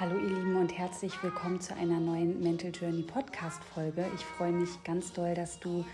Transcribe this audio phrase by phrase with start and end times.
[0.00, 4.06] Hallo ihr Lieben und herzlich willkommen zu einer neuen Mental Journey Podcast Folge.
[4.14, 5.84] Ich freue mich ganz doll, dass du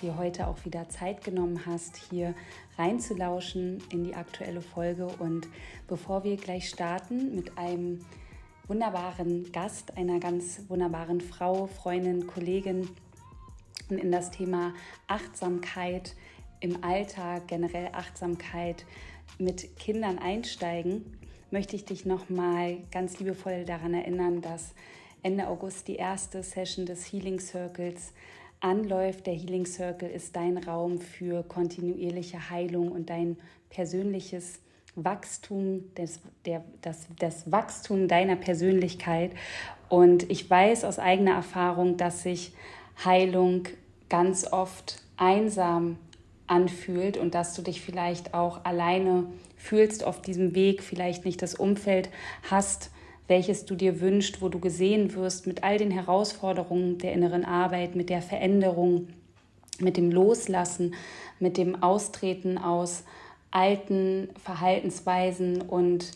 [0.00, 2.36] dir heute auch wieder Zeit genommen hast, hier
[2.78, 5.08] reinzulauschen in die aktuelle Folge.
[5.18, 5.48] Und
[5.88, 8.06] bevor wir gleich starten mit einem
[8.68, 12.88] wunderbaren Gast, einer ganz wunderbaren Frau, Freundin, Kollegin
[13.90, 14.74] und in das Thema
[15.08, 16.14] Achtsamkeit
[16.60, 18.86] im Alltag, generell Achtsamkeit
[19.38, 21.18] mit Kindern einsteigen,
[21.50, 24.74] möchte ich dich nochmal ganz liebevoll daran erinnern, dass
[25.22, 28.12] Ende August die erste Session des Healing Circles
[28.60, 29.26] anläuft.
[29.26, 33.36] Der Healing Circle ist dein Raum für kontinuierliche Heilung und dein
[33.70, 34.60] persönliches
[34.94, 39.32] Wachstum, das, der, das, das Wachstum deiner Persönlichkeit.
[39.88, 42.54] Und ich weiß aus eigener Erfahrung, dass sich
[43.04, 43.64] Heilung
[44.08, 45.98] ganz oft einsam
[46.46, 49.26] anfühlt und dass du dich vielleicht auch alleine
[49.66, 52.08] fühlst auf diesem Weg, vielleicht nicht das Umfeld
[52.48, 52.90] hast,
[53.28, 57.96] welches du dir wünschst, wo du gesehen wirst mit all den Herausforderungen der inneren Arbeit,
[57.96, 59.08] mit der Veränderung,
[59.80, 60.94] mit dem Loslassen,
[61.40, 63.04] mit dem Austreten aus
[63.50, 66.12] alten Verhaltensweisen und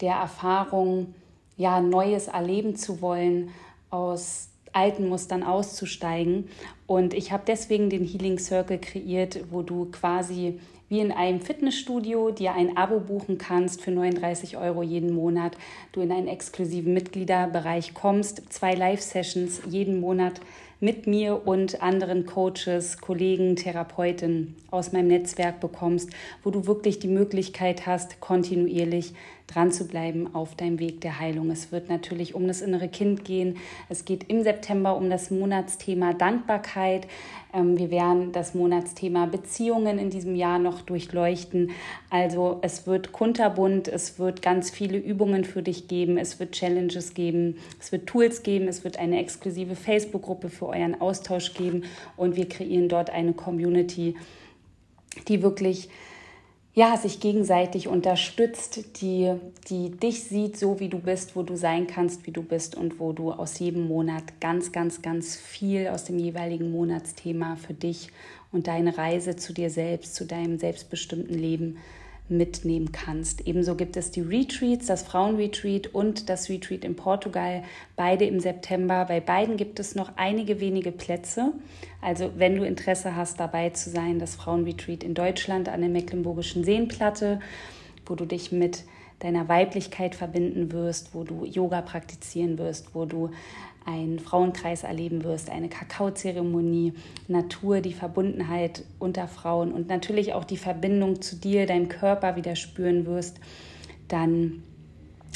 [0.00, 1.14] der Erfahrung,
[1.56, 3.50] ja, Neues erleben zu wollen,
[3.90, 6.48] aus alten Mustern auszusteigen.
[6.86, 12.30] Und ich habe deswegen den Healing Circle kreiert, wo du quasi wie in einem Fitnessstudio
[12.30, 15.56] dir ein Abo buchen kannst für 39 Euro jeden Monat.
[15.92, 20.40] Du in einen exklusiven Mitgliederbereich kommst, zwei Live-Sessions jeden Monat
[20.80, 26.10] mit mir und anderen Coaches, Kollegen, Therapeuten aus meinem Netzwerk bekommst,
[26.44, 29.12] wo du wirklich die Möglichkeit hast, kontinuierlich
[29.48, 31.50] dran zu bleiben auf deinem Weg der Heilung.
[31.50, 33.56] Es wird natürlich um das innere Kind gehen.
[33.88, 37.08] Es geht im September um das Monatsthema Dankbarkeit.
[37.54, 41.70] Ähm, wir werden das Monatsthema Beziehungen in diesem Jahr noch durchleuchten.
[42.10, 47.14] Also es wird kunterbunt, es wird ganz viele Übungen für dich geben, es wird Challenges
[47.14, 51.84] geben, es wird Tools geben, es wird eine exklusive Facebook-Gruppe für euren Austausch geben
[52.16, 54.14] und wir kreieren dort eine Community,
[55.26, 55.88] die wirklich
[56.78, 59.34] ja, sich gegenseitig unterstützt, die,
[59.68, 63.00] die dich sieht, so wie du bist, wo du sein kannst, wie du bist und
[63.00, 68.10] wo du aus jedem Monat ganz, ganz, ganz viel aus dem jeweiligen Monatsthema für dich
[68.52, 71.78] und deine Reise zu dir selbst, zu deinem selbstbestimmten Leben
[72.28, 73.46] mitnehmen kannst.
[73.46, 77.62] Ebenso gibt es die Retreats, das Frauenretreat und das Retreat in Portugal,
[77.96, 79.04] beide im September.
[79.06, 81.52] Bei beiden gibt es noch einige wenige Plätze.
[82.00, 86.64] Also wenn du Interesse hast, dabei zu sein, das Frauenretreat in Deutschland an der Mecklenburgischen
[86.64, 87.40] Seenplatte,
[88.06, 88.84] wo du dich mit
[89.20, 93.30] deiner Weiblichkeit verbinden wirst, wo du Yoga praktizieren wirst, wo du
[93.88, 96.92] einen Frauenkreis erleben wirst, eine Kakaozeremonie,
[97.26, 102.54] Natur, die Verbundenheit unter Frauen und natürlich auch die Verbindung zu dir, deinem Körper wieder
[102.54, 103.40] spüren wirst,
[104.08, 104.62] dann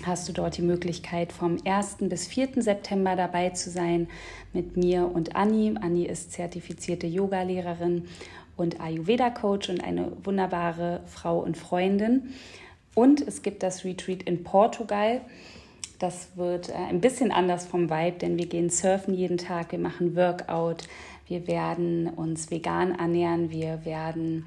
[0.05, 1.97] hast du dort die Möglichkeit, vom 1.
[2.01, 2.63] bis 4.
[2.63, 4.09] September dabei zu sein
[4.53, 5.75] mit mir und Anni.
[5.81, 8.05] Anni ist zertifizierte Yogalehrerin
[8.57, 12.35] und Ayurveda-Coach und eine wunderbare Frau und Freundin.
[12.95, 15.23] Und es gibt das Retreat in Portugal.
[16.03, 19.79] Das wird äh, ein bisschen anders vom Vibe, denn wir gehen surfen jeden Tag, wir
[19.79, 20.89] machen Workout,
[21.29, 24.45] wir werden uns vegan ernähren, wir werden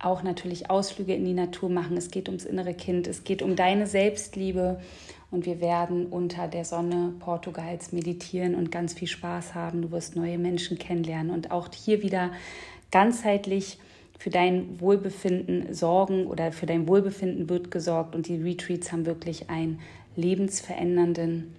[0.00, 1.96] auch natürlich Ausflüge in die Natur machen.
[1.96, 4.80] Es geht ums innere Kind, es geht um deine Selbstliebe
[5.30, 9.82] und wir werden unter der Sonne Portugals meditieren und ganz viel Spaß haben.
[9.82, 12.32] Du wirst neue Menschen kennenlernen und auch hier wieder
[12.90, 13.78] ganzheitlich
[14.18, 19.50] für dein Wohlbefinden sorgen oder für dein Wohlbefinden wird gesorgt und die Retreats haben wirklich
[19.50, 19.78] ein
[20.16, 21.54] lebensverändernden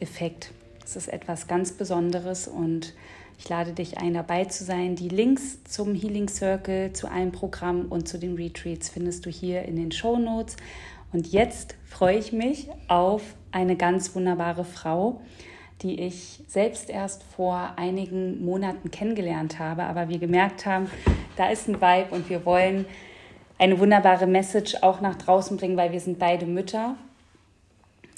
[0.00, 0.52] Effekt.
[0.80, 2.94] Das ist etwas ganz Besonderes und
[3.38, 4.96] ich lade dich ein, dabei zu sein.
[4.96, 9.62] Die Links zum Healing Circle, zu allen Programmen und zu den Retreats findest du hier
[9.62, 10.56] in den Show Notes.
[11.12, 15.20] Und jetzt freue ich mich auf eine ganz wunderbare Frau,
[15.82, 20.90] die ich selbst erst vor einigen Monaten kennengelernt habe, aber wir gemerkt haben,
[21.36, 22.84] da ist ein Vibe und wir wollen
[23.58, 26.96] eine wunderbare Message auch nach draußen bringen, weil wir sind beide Mütter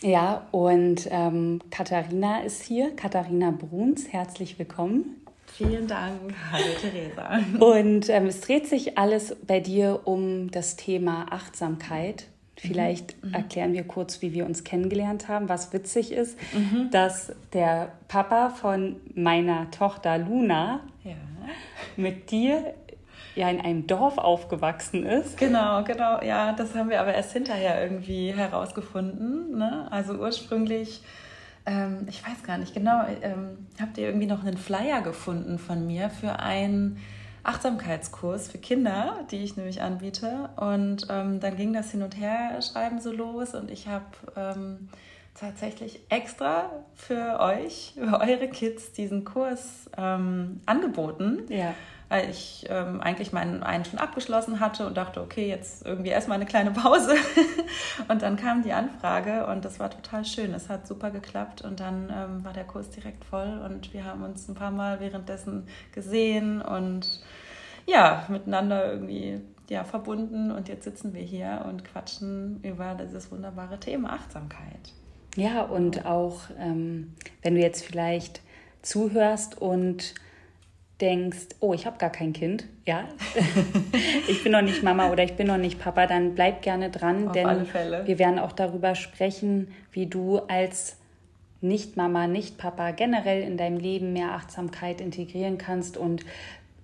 [0.02, 5.20] ja, und ähm, Katharina ist hier, Katharina Bruns, herzlich willkommen.
[5.46, 6.34] Vielen Dank.
[6.50, 7.40] Hallo Theresa.
[7.64, 12.26] Und ähm, es dreht sich alles bei dir um das Thema Achtsamkeit.
[12.56, 13.34] Vielleicht mhm.
[13.34, 15.48] erklären wir kurz, wie wir uns kennengelernt haben.
[15.48, 16.90] Was witzig ist, mhm.
[16.90, 21.12] dass der Papa von meiner Tochter Luna ja.
[21.96, 22.74] mit dir
[23.34, 25.36] ja in einem Dorf aufgewachsen ist.
[25.36, 29.56] Genau, genau, ja, das haben wir aber erst hinterher irgendwie herausgefunden.
[29.58, 29.86] Ne?
[29.90, 31.02] Also ursprünglich,
[31.66, 35.86] ähm, ich weiß gar nicht genau, ähm, habt ihr irgendwie noch einen Flyer gefunden von
[35.86, 36.98] mir für einen
[37.42, 40.50] Achtsamkeitskurs für Kinder, die ich nämlich anbiete.
[40.56, 44.04] Und ähm, dann ging das Hin- und Her-Schreiben so los und ich habe
[45.40, 51.44] tatsächlich extra für euch, für eure Kids diesen Kurs ähm, angeboten.
[51.48, 51.74] Ja.
[52.10, 56.36] Weil ich ähm, eigentlich meinen einen schon abgeschlossen hatte und dachte, okay, jetzt irgendwie erstmal
[56.36, 57.14] eine kleine Pause.
[58.08, 60.52] und dann kam die Anfrage und das war total schön.
[60.52, 64.22] Es hat super geklappt und dann ähm, war der Kurs direkt voll und wir haben
[64.22, 67.22] uns ein paar Mal währenddessen gesehen und
[67.86, 69.40] ja, miteinander irgendwie
[69.70, 74.92] ja, verbunden und jetzt sitzen wir hier und quatschen über dieses wunderbare Thema Achtsamkeit.
[75.36, 78.42] Ja, und auch ähm, wenn du jetzt vielleicht
[78.82, 80.14] zuhörst und
[81.00, 83.04] denkst, oh, ich habe gar kein Kind, ja,
[84.28, 87.28] ich bin noch nicht Mama oder ich bin noch nicht Papa, dann bleib gerne dran,
[87.28, 87.66] Auf denn
[88.06, 90.96] wir werden auch darüber sprechen, wie du als
[91.60, 95.96] Nicht-Mama, Nicht-Papa generell in deinem Leben mehr Achtsamkeit integrieren kannst.
[95.96, 96.24] Und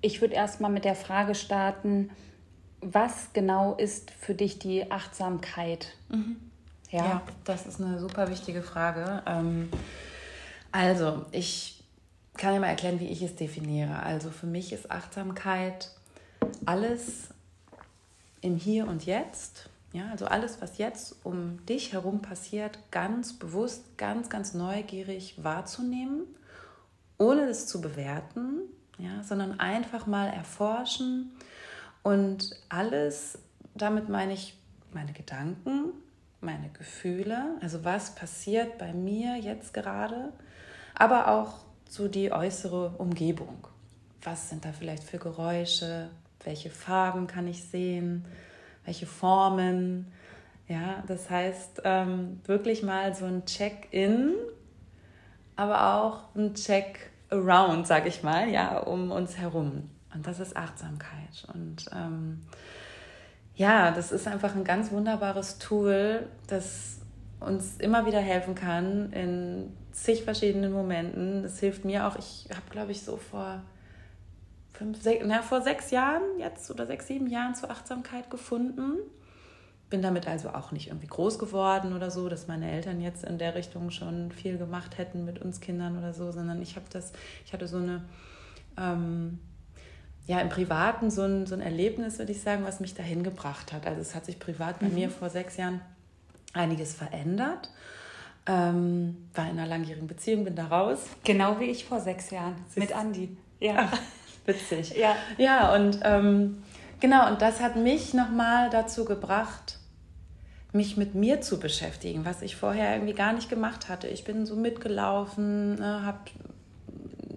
[0.00, 2.10] ich würde erstmal mit der Frage starten,
[2.80, 5.94] was genau ist für dich die Achtsamkeit?
[6.08, 6.36] Mhm.
[6.90, 7.04] Ja?
[7.04, 9.22] ja, das ist eine super wichtige Frage.
[9.26, 9.68] Ähm,
[10.72, 11.75] also, ich
[12.37, 14.03] kann ja mal erklären, wie ich es definiere.
[14.03, 15.91] Also, für mich ist Achtsamkeit
[16.65, 17.29] alles
[18.41, 19.69] im Hier und Jetzt.
[19.93, 26.25] Ja, also alles, was jetzt um dich herum passiert, ganz bewusst, ganz, ganz neugierig wahrzunehmen,
[27.19, 28.61] ohne es zu bewerten,
[28.99, 31.33] ja, sondern einfach mal erforschen
[32.03, 33.38] und alles,
[33.75, 34.59] damit meine ich
[34.93, 35.93] meine Gedanken,
[36.41, 40.33] meine Gefühle, also was passiert bei mir jetzt gerade,
[40.94, 43.67] aber auch so die äußere Umgebung.
[44.23, 46.11] Was sind da vielleicht für Geräusche?
[46.44, 48.25] Welche Farben kann ich sehen?
[48.85, 50.12] Welche Formen?
[50.69, 54.35] Ja, das heißt ähm, wirklich mal so ein Check-in,
[55.55, 59.91] aber auch ein Check-around, sag ich mal, ja, um uns herum.
[60.12, 61.47] Und das ist Achtsamkeit.
[61.53, 62.41] Und ähm,
[63.55, 66.95] ja, das ist einfach ein ganz wunderbares Tool, das
[67.41, 71.43] uns immer wieder helfen kann in zig verschiedenen Momenten.
[71.43, 72.17] Das hilft mir auch.
[72.17, 73.62] Ich habe, glaube ich, so vor
[74.73, 78.99] fünf, sechs, na, vor sechs Jahren jetzt oder sechs, sieben Jahren zur Achtsamkeit gefunden.
[79.88, 83.38] Bin damit also auch nicht irgendwie groß geworden oder so, dass meine Eltern jetzt in
[83.38, 87.12] der Richtung schon viel gemacht hätten mit uns Kindern oder so, sondern ich habe das,
[87.44, 88.05] ich hatte so eine
[88.77, 89.38] ähm,
[90.27, 93.73] ja, im Privaten so ein, so ein Erlebnis, würde ich sagen, was mich dahin gebracht
[93.73, 93.87] hat.
[93.87, 94.94] Also es hat sich privat bei mhm.
[94.94, 95.81] mir vor sechs Jahren
[96.56, 97.70] einiges verändert.
[98.49, 101.00] Ähm, war in einer langjährigen Beziehung, bin da raus.
[101.25, 103.37] Genau wie ich vor sechs Jahren mit Andi.
[103.61, 103.91] Ja.
[103.91, 103.99] Ach,
[104.44, 104.97] witzig.
[104.97, 105.17] Ja.
[105.37, 106.62] Ja, und ähm,
[107.00, 109.79] genau, und das hat mich nochmal dazu gebracht,
[110.73, 114.06] mich mit mir zu beschäftigen, was ich vorher irgendwie gar nicht gemacht hatte.
[114.09, 116.19] Ich bin so mitgelaufen, ne, habe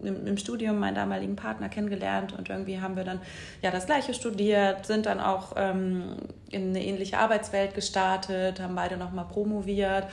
[0.03, 3.19] im, im, Studium meinen damaligen Partner kennengelernt und irgendwie haben wir dann
[3.61, 6.15] ja das gleiche studiert, sind dann auch ähm,
[6.49, 10.07] in eine ähnliche Arbeitswelt gestartet, haben beide nochmal promoviert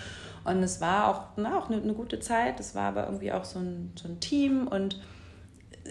[0.47, 2.61] und es war auch, na, auch eine, eine, gute Zeit.
[2.61, 5.01] Es war aber irgendwie auch so ein, so ein Team und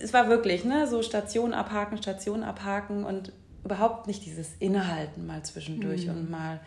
[0.01, 3.33] es war wirklich ne, so Station abhaken, Station abhaken und
[3.65, 6.11] überhaupt nicht dieses Innehalten mal zwischendurch mhm.
[6.11, 6.61] und mal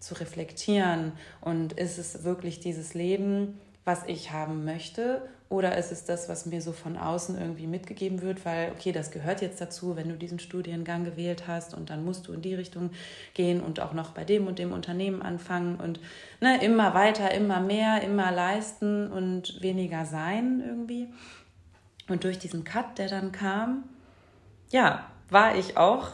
[0.00, 1.12] zu reflektieren.
[1.40, 5.22] Und ist es wirklich dieses Leben, was ich haben möchte?
[5.50, 9.10] Oder ist es das, was mir so von außen irgendwie mitgegeben wird, weil, okay, das
[9.10, 12.54] gehört jetzt dazu, wenn du diesen Studiengang gewählt hast und dann musst du in die
[12.54, 12.90] Richtung
[13.34, 15.98] gehen und auch noch bei dem und dem Unternehmen anfangen und
[16.40, 21.08] ne, immer weiter, immer mehr, immer leisten und weniger sein irgendwie.
[22.08, 23.82] Und durch diesen Cut, der dann kam,
[24.70, 26.10] ja, war ich auch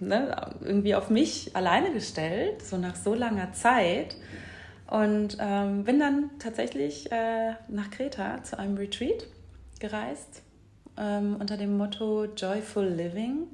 [0.00, 4.16] ne, irgendwie auf mich alleine gestellt, so nach so langer Zeit.
[4.92, 9.26] Und ähm, bin dann tatsächlich äh, nach Kreta zu einem Retreat
[9.80, 10.42] gereist
[10.98, 13.46] ähm, unter dem Motto Joyful Living.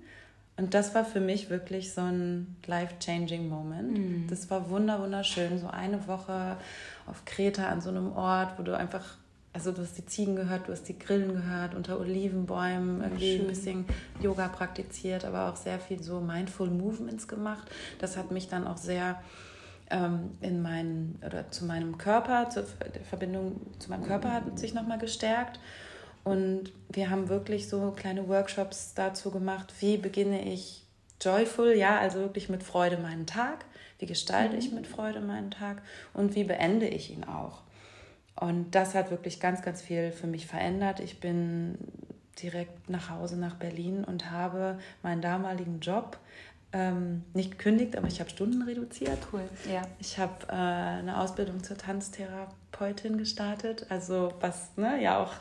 [0.57, 3.97] Und das war für mich wirklich so ein life-changing Moment.
[3.97, 4.27] Mhm.
[4.29, 5.61] Das war wunder wunderschön.
[5.61, 6.57] So eine Woche
[7.07, 9.05] auf Kreta an so einem Ort, wo du einfach,
[9.53, 13.43] also du hast die Ziegen gehört, du hast die Grillen gehört, unter Olivenbäumen irgendwie Schön.
[13.43, 13.85] ein bisschen
[14.21, 17.71] Yoga praktiziert, aber auch sehr viel so Mindful Movements gemacht.
[18.01, 19.23] Das hat mich dann auch sehr
[19.91, 22.65] in meinen oder zu meinem Körper, zur
[23.09, 25.59] Verbindung zu meinem Körper hat sich nochmal gestärkt.
[26.25, 30.85] Und wir haben wirklich so kleine Workshops dazu gemacht, wie beginne ich
[31.21, 33.65] joyful, ja, also wirklich mit Freude meinen Tag,
[33.99, 34.59] wie gestalte mhm.
[34.59, 37.63] ich mit Freude meinen Tag und wie beende ich ihn auch.
[38.37, 41.01] Und das hat wirklich ganz, ganz viel für mich verändert.
[41.01, 41.79] Ich bin
[42.43, 46.19] direkt nach Hause nach Berlin und habe meinen damaligen Job
[46.73, 49.19] ähm, nicht gekündigt, aber ich habe Stunden reduziert.
[49.33, 49.83] Cool, ja.
[49.99, 55.33] Ich habe äh, eine Ausbildung zur Tanztherapeutin gestartet, also was ne, ja auch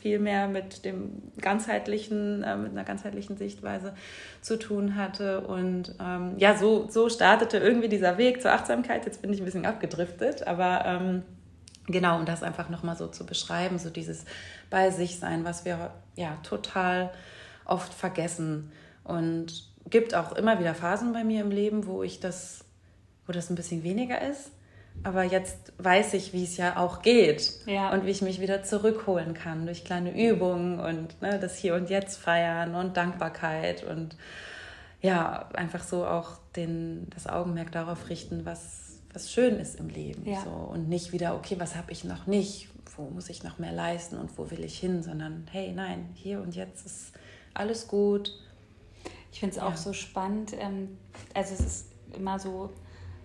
[0.00, 3.94] viel mehr mit dem ganzheitlichen, äh, mit einer ganzheitlichen Sichtweise
[4.40, 5.42] zu tun hatte.
[5.42, 9.04] Und ähm, ja, so, so startete irgendwie dieser Weg zur Achtsamkeit.
[9.04, 11.22] Jetzt bin ich ein bisschen abgedriftet, aber ähm,
[11.88, 14.24] Genau, um das einfach nochmal so zu beschreiben, so dieses
[14.70, 17.12] bei sich sein, was wir ja total
[17.64, 18.72] oft vergessen.
[19.04, 22.64] Und gibt auch immer wieder Phasen bei mir im Leben, wo ich das,
[23.26, 24.50] wo das ein bisschen weniger ist.
[25.02, 27.92] Aber jetzt weiß ich, wie es ja auch geht ja.
[27.92, 31.90] und wie ich mich wieder zurückholen kann durch kleine Übungen und ne, das Hier und
[31.90, 34.16] Jetzt feiern und Dankbarkeit und
[35.02, 40.26] ja, einfach so auch den, das Augenmerk darauf richten, was, was schön ist im Leben.
[40.26, 40.40] Ja.
[40.42, 40.50] So.
[40.50, 44.16] Und nicht wieder, okay, was habe ich noch nicht, wo muss ich noch mehr leisten
[44.16, 47.12] und wo will ich hin, sondern hey, nein, hier und jetzt ist
[47.54, 48.32] alles gut.
[49.36, 49.68] Ich finde es ja.
[49.68, 50.54] auch so spannend.
[50.58, 50.96] Ähm,
[51.34, 52.70] also es ist immer so,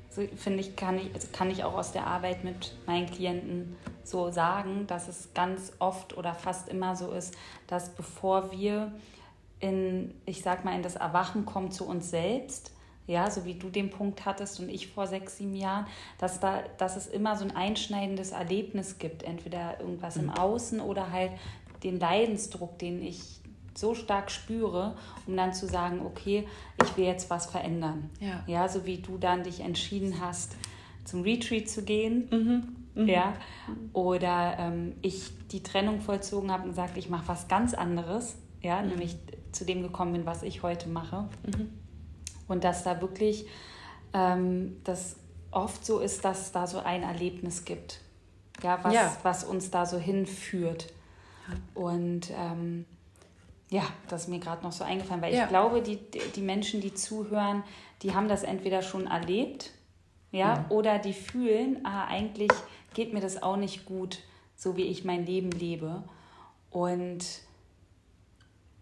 [0.09, 3.77] so finde ich, kann ich, also kann ich auch aus der Arbeit mit meinen Klienten
[4.03, 7.33] so sagen, dass es ganz oft oder fast immer so ist,
[7.67, 8.91] dass bevor wir
[9.61, 12.73] in, ich sag mal, in das Erwachen kommen zu uns selbst,
[13.07, 15.87] ja, so wie du den Punkt hattest und ich vor sechs, sieben Jahren,
[16.17, 20.23] dass, da, dass es immer so ein einschneidendes Erlebnis gibt, entweder irgendwas mhm.
[20.23, 21.31] im Außen oder halt
[21.83, 23.40] den Leidensdruck, den ich
[23.75, 24.95] so stark spüre,
[25.27, 26.47] um dann zu sagen, okay,
[26.83, 28.09] ich will jetzt was verändern.
[28.19, 30.55] Ja, ja so wie du dann dich entschieden hast,
[31.05, 32.27] zum Retreat zu gehen.
[32.31, 32.75] Mhm.
[32.93, 33.07] Mhm.
[33.07, 33.33] Ja,
[33.93, 38.81] oder ähm, ich die Trennung vollzogen habe und gesagt, ich mache was ganz anderes, ja,
[38.81, 38.89] mhm.
[38.89, 39.15] nämlich
[39.53, 41.29] zu dem gekommen bin, was ich heute mache.
[41.45, 41.69] Mhm.
[42.47, 43.45] Und dass da wirklich
[44.13, 45.15] ähm, das
[45.51, 48.01] oft so ist, dass da so ein Erlebnis gibt,
[48.61, 49.17] ja, was, ja.
[49.23, 50.91] was uns da so hinführt.
[51.73, 52.85] Und ähm,
[53.71, 55.43] ja, das ist mir gerade noch so eingefallen, weil ja.
[55.43, 55.97] ich glaube, die,
[56.35, 57.63] die Menschen, die zuhören,
[58.01, 59.71] die haben das entweder schon erlebt,
[60.31, 60.71] ja, mhm.
[60.71, 62.51] oder die fühlen, ah, eigentlich
[62.93, 64.19] geht mir das auch nicht gut,
[64.55, 66.03] so wie ich mein Leben lebe.
[66.69, 67.25] Und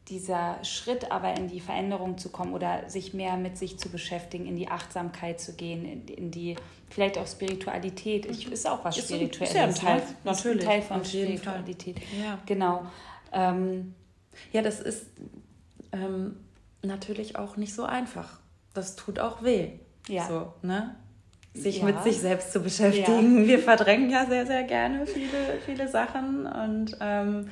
[0.07, 4.47] dieser Schritt aber in die Veränderung zu kommen oder sich mehr mit sich zu beschäftigen,
[4.47, 6.55] in die Achtsamkeit zu gehen, in, in die
[6.89, 9.51] vielleicht auch Spiritualität, ich, ist auch was ist Spirituelles.
[9.51, 10.15] Ist ja ein Teil, ne?
[10.23, 11.97] natürlich, Teil von Spiritualität.
[12.19, 12.39] Ja.
[12.47, 12.87] Genau.
[13.31, 13.93] Ähm,
[14.51, 15.07] ja, das ist
[15.91, 16.37] ähm,
[16.81, 18.39] natürlich auch nicht so einfach.
[18.73, 19.71] Das tut auch weh.
[20.07, 20.27] Ja.
[20.27, 20.95] So, ne?
[21.53, 21.85] Sich ja.
[21.85, 23.41] mit sich selbst zu beschäftigen.
[23.41, 23.47] Ja.
[23.47, 27.49] Wir verdrängen ja sehr, sehr gerne viele, viele Sachen und ähm,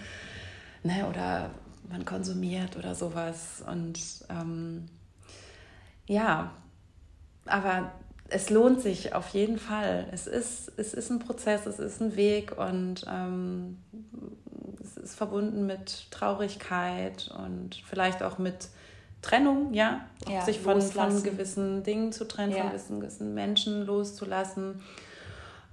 [0.84, 1.52] ne, oder
[1.90, 3.64] man konsumiert oder sowas.
[3.70, 4.86] Und ähm,
[6.06, 6.52] ja,
[7.46, 7.92] aber
[8.30, 10.08] es lohnt sich auf jeden Fall.
[10.12, 13.78] Es ist, es ist ein Prozess, es ist ein Weg und ähm,
[14.98, 18.70] es ist verbunden mit Traurigkeit und vielleicht auch mit
[19.22, 22.60] Trennung, ja, ja sich von, von gewissen Dingen zu trennen, ja.
[22.60, 24.82] von gewissen, gewissen Menschen loszulassen.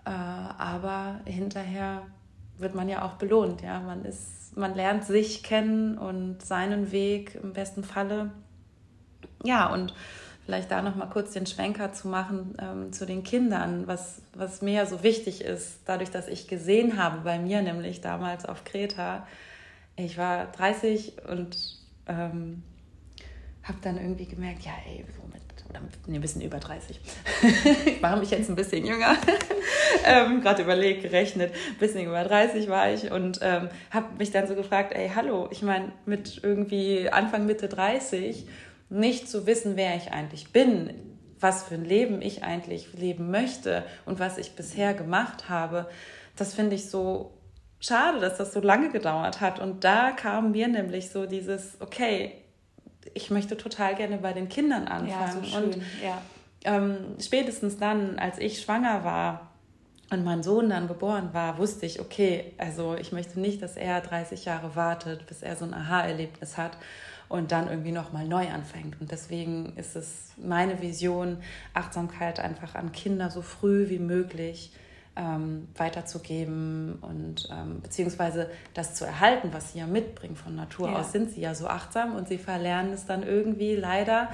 [0.04, 2.02] Äh, aber hinterher
[2.58, 3.80] wird man ja auch belohnt, ja.
[3.80, 8.30] Man ist, man lernt sich kennen und seinen Weg im besten Falle.
[9.44, 9.94] Ja, und
[10.44, 14.62] vielleicht da noch mal kurz den Schwenker zu machen ähm, zu den Kindern, was, was
[14.62, 19.26] mir so wichtig ist, dadurch, dass ich gesehen habe, bei mir nämlich damals auf Kreta,
[19.96, 21.56] ich war 30 und
[22.08, 22.62] ähm,
[23.62, 27.00] habe dann irgendwie gemerkt, ja, ey, so mit, oder nee, ein bisschen über 30.
[27.86, 29.16] ich mache mich jetzt ein bisschen jünger.
[30.04, 34.46] ähm, Gerade überlegt, gerechnet, ein bisschen über 30 war ich und ähm, habe mich dann
[34.46, 38.46] so gefragt, ey, hallo, ich meine, mit irgendwie Anfang, Mitte 30
[38.88, 40.90] nicht zu wissen, wer ich eigentlich bin,
[41.40, 45.88] was für ein Leben ich eigentlich leben möchte und was ich bisher gemacht habe,
[46.36, 47.34] das finde ich so
[47.80, 49.58] schade, dass das so lange gedauert hat.
[49.58, 52.32] Und da kam mir nämlich so dieses, okay,
[53.12, 55.44] ich möchte total gerne bei den Kindern anfangen.
[55.44, 55.56] Ja, so.
[55.58, 56.22] Und ja.
[56.64, 59.50] ähm, spätestens dann, als ich schwanger war,
[60.10, 64.00] und mein Sohn dann geboren war, wusste ich, okay, also ich möchte nicht, dass er
[64.00, 66.76] 30 Jahre wartet, bis er so ein Aha-Erlebnis hat
[67.34, 69.00] und dann irgendwie nochmal neu anfängt.
[69.00, 71.38] Und deswegen ist es meine Vision,
[71.72, 74.72] Achtsamkeit einfach an Kinder so früh wie möglich
[75.16, 81.00] ähm, weiterzugeben und ähm, beziehungsweise das zu erhalten, was sie ja mitbringen von Natur ja.
[81.00, 84.28] aus, sind sie ja so achtsam und sie verlernen es dann irgendwie leider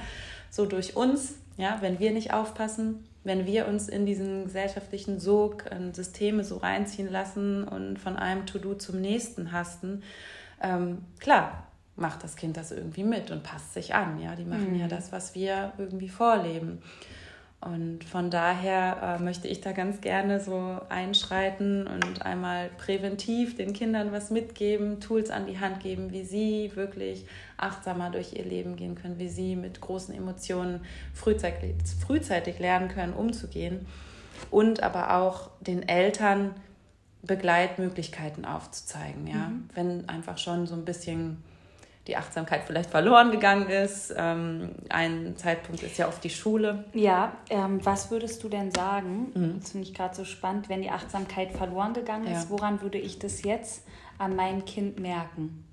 [0.51, 5.65] so durch uns, ja, wenn wir nicht aufpassen, wenn wir uns in diesen gesellschaftlichen Sog,
[5.71, 10.03] in Systeme so reinziehen lassen und von einem To-Do zum nächsten hasten,
[10.61, 14.19] ähm, klar, macht das Kind das irgendwie mit und passt sich an.
[14.19, 14.79] Ja, die machen mhm.
[14.79, 16.81] ja das, was wir irgendwie vorleben.
[17.61, 23.73] Und von daher äh, möchte ich da ganz gerne so einschreiten und einmal präventiv den
[23.73, 28.77] Kindern was mitgeben, Tools an die Hand geben, wie sie wirklich achtsamer durch ihr Leben
[28.77, 30.81] gehen können, wie sie mit großen Emotionen
[31.13, 33.85] frühzeitig, frühzeitig lernen können, umzugehen.
[34.49, 36.55] Und aber auch den Eltern
[37.21, 39.27] Begleitmöglichkeiten aufzuzeigen.
[39.27, 39.49] Ja?
[39.49, 39.69] Mhm.
[39.75, 41.43] Wenn einfach schon so ein bisschen
[42.07, 44.13] die Achtsamkeit vielleicht verloren gegangen ist.
[44.17, 46.85] Ähm, ein Zeitpunkt ist ja oft die Schule.
[46.93, 49.31] Ja, ähm, was würdest du denn sagen?
[49.33, 49.59] Mhm.
[49.59, 52.45] Das finde ich gerade so spannend, wenn die Achtsamkeit verloren gegangen ist.
[52.45, 52.49] Ja.
[52.49, 53.83] Woran würde ich das jetzt
[54.17, 55.65] an meinem Kind merken?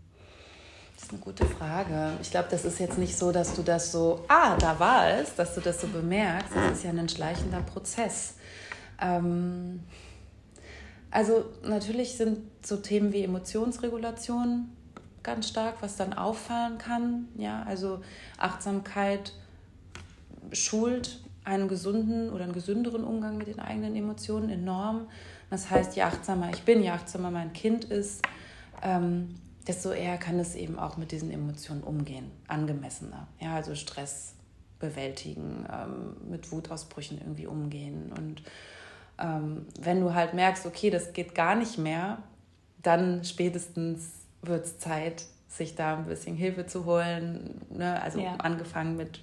[0.94, 2.12] Das ist eine gute Frage.
[2.20, 5.34] Ich glaube, das ist jetzt nicht so, dass du das so, ah, da war es,
[5.34, 6.54] dass du das so bemerkst.
[6.54, 8.34] Das ist ja ein schleichender Prozess.
[9.00, 9.80] Ähm,
[11.10, 14.70] also natürlich sind so Themen wie Emotionsregulation
[15.28, 17.28] ganz stark, was dann auffallen kann.
[17.36, 18.00] Ja, also
[18.38, 19.34] Achtsamkeit
[20.52, 25.06] schult einen gesunden oder einen gesünderen Umgang mit den eigenen Emotionen enorm.
[25.50, 28.22] Das heißt, je achtsamer ich bin, je achtsamer mein Kind ist,
[28.82, 29.34] ähm,
[29.66, 33.28] desto eher kann es eben auch mit diesen Emotionen umgehen, angemessener.
[33.38, 34.34] Ja, also Stress
[34.78, 38.12] bewältigen, ähm, mit Wutausbrüchen irgendwie umgehen.
[38.16, 38.42] Und
[39.18, 42.18] ähm, wenn du halt merkst, okay, das geht gar nicht mehr,
[42.82, 47.60] dann spätestens wird es Zeit, sich da ein bisschen Hilfe zu holen.
[47.70, 48.00] Ne?
[48.02, 48.36] Also ja.
[48.36, 49.20] angefangen mit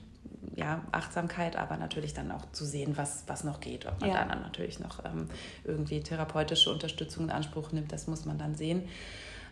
[0.55, 3.85] ja, Achtsamkeit, aber natürlich dann auch zu sehen, was, was noch geht.
[3.85, 4.25] Ob man ja.
[4.25, 5.29] dann natürlich noch ähm,
[5.63, 8.83] irgendwie therapeutische Unterstützung in Anspruch nimmt, das muss man dann sehen.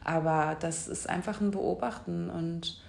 [0.04, 2.82] Aber das ist einfach ein Beobachten und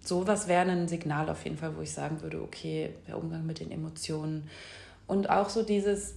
[0.00, 3.60] sowas wäre ein Signal auf jeden Fall, wo ich sagen würde, okay, der Umgang mit
[3.60, 4.48] den Emotionen
[5.06, 6.14] und auch so dieses,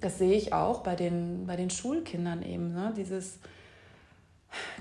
[0.00, 2.92] das sehe ich auch bei den, bei den Schulkindern eben, ne?
[2.96, 3.38] dieses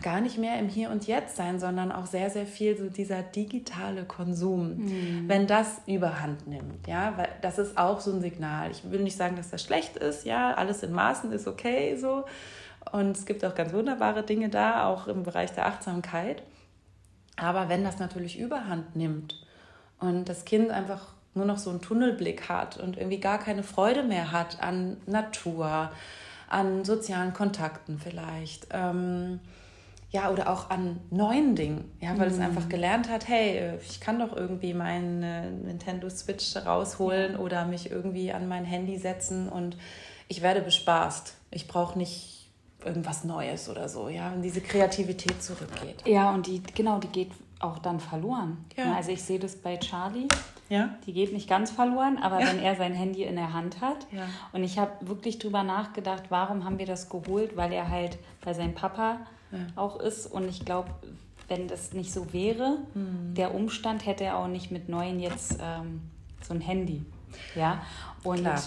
[0.01, 3.21] gar nicht mehr im Hier und Jetzt sein, sondern auch sehr, sehr viel so dieser
[3.23, 5.23] digitale Konsum, mhm.
[5.27, 8.71] wenn das überhand nimmt, ja, weil das ist auch so ein Signal.
[8.71, 12.25] Ich will nicht sagen, dass das schlecht ist, ja, alles in Maßen ist okay so
[12.91, 16.43] und es gibt auch ganz wunderbare Dinge da, auch im Bereich der Achtsamkeit.
[17.37, 19.45] Aber wenn das natürlich überhand nimmt
[19.99, 24.03] und das Kind einfach nur noch so einen Tunnelblick hat und irgendwie gar keine Freude
[24.03, 25.91] mehr hat an Natur,
[26.49, 29.39] an sozialen Kontakten vielleicht, ähm,
[30.15, 32.35] ja, oder auch an neuen Dingen, ja, weil mhm.
[32.35, 37.39] es einfach gelernt hat, hey, ich kann doch irgendwie meine Nintendo Switch rausholen ja.
[37.39, 39.75] oder mich irgendwie an mein Handy setzen und
[40.29, 41.35] ich werde bespaßt.
[41.51, 42.49] Ich brauche nicht
[42.85, 46.07] irgendwas Neues oder so, ja, wenn diese Kreativität zurückgeht.
[46.07, 48.63] Ja, und die, genau, die geht auch dann verloren.
[48.77, 48.95] Ja.
[48.95, 50.27] Also ich sehe das bei Charlie.
[50.69, 50.95] Ja.
[51.05, 52.47] Die geht nicht ganz verloren, aber ja.
[52.47, 54.07] wenn er sein Handy in der Hand hat.
[54.11, 54.27] Ja.
[54.53, 57.57] Und ich habe wirklich drüber nachgedacht, warum haben wir das geholt?
[57.57, 59.19] Weil er halt bei seinem Papa
[59.55, 59.81] ja.
[59.81, 60.27] auch ist.
[60.27, 60.89] Und ich glaube,
[61.47, 63.33] wenn das nicht so wäre, mhm.
[63.35, 66.01] der Umstand hätte er auch nicht mit neuen jetzt ähm,
[66.41, 67.03] so ein Handy.
[67.55, 67.81] Ja.
[68.23, 68.61] Und Klar.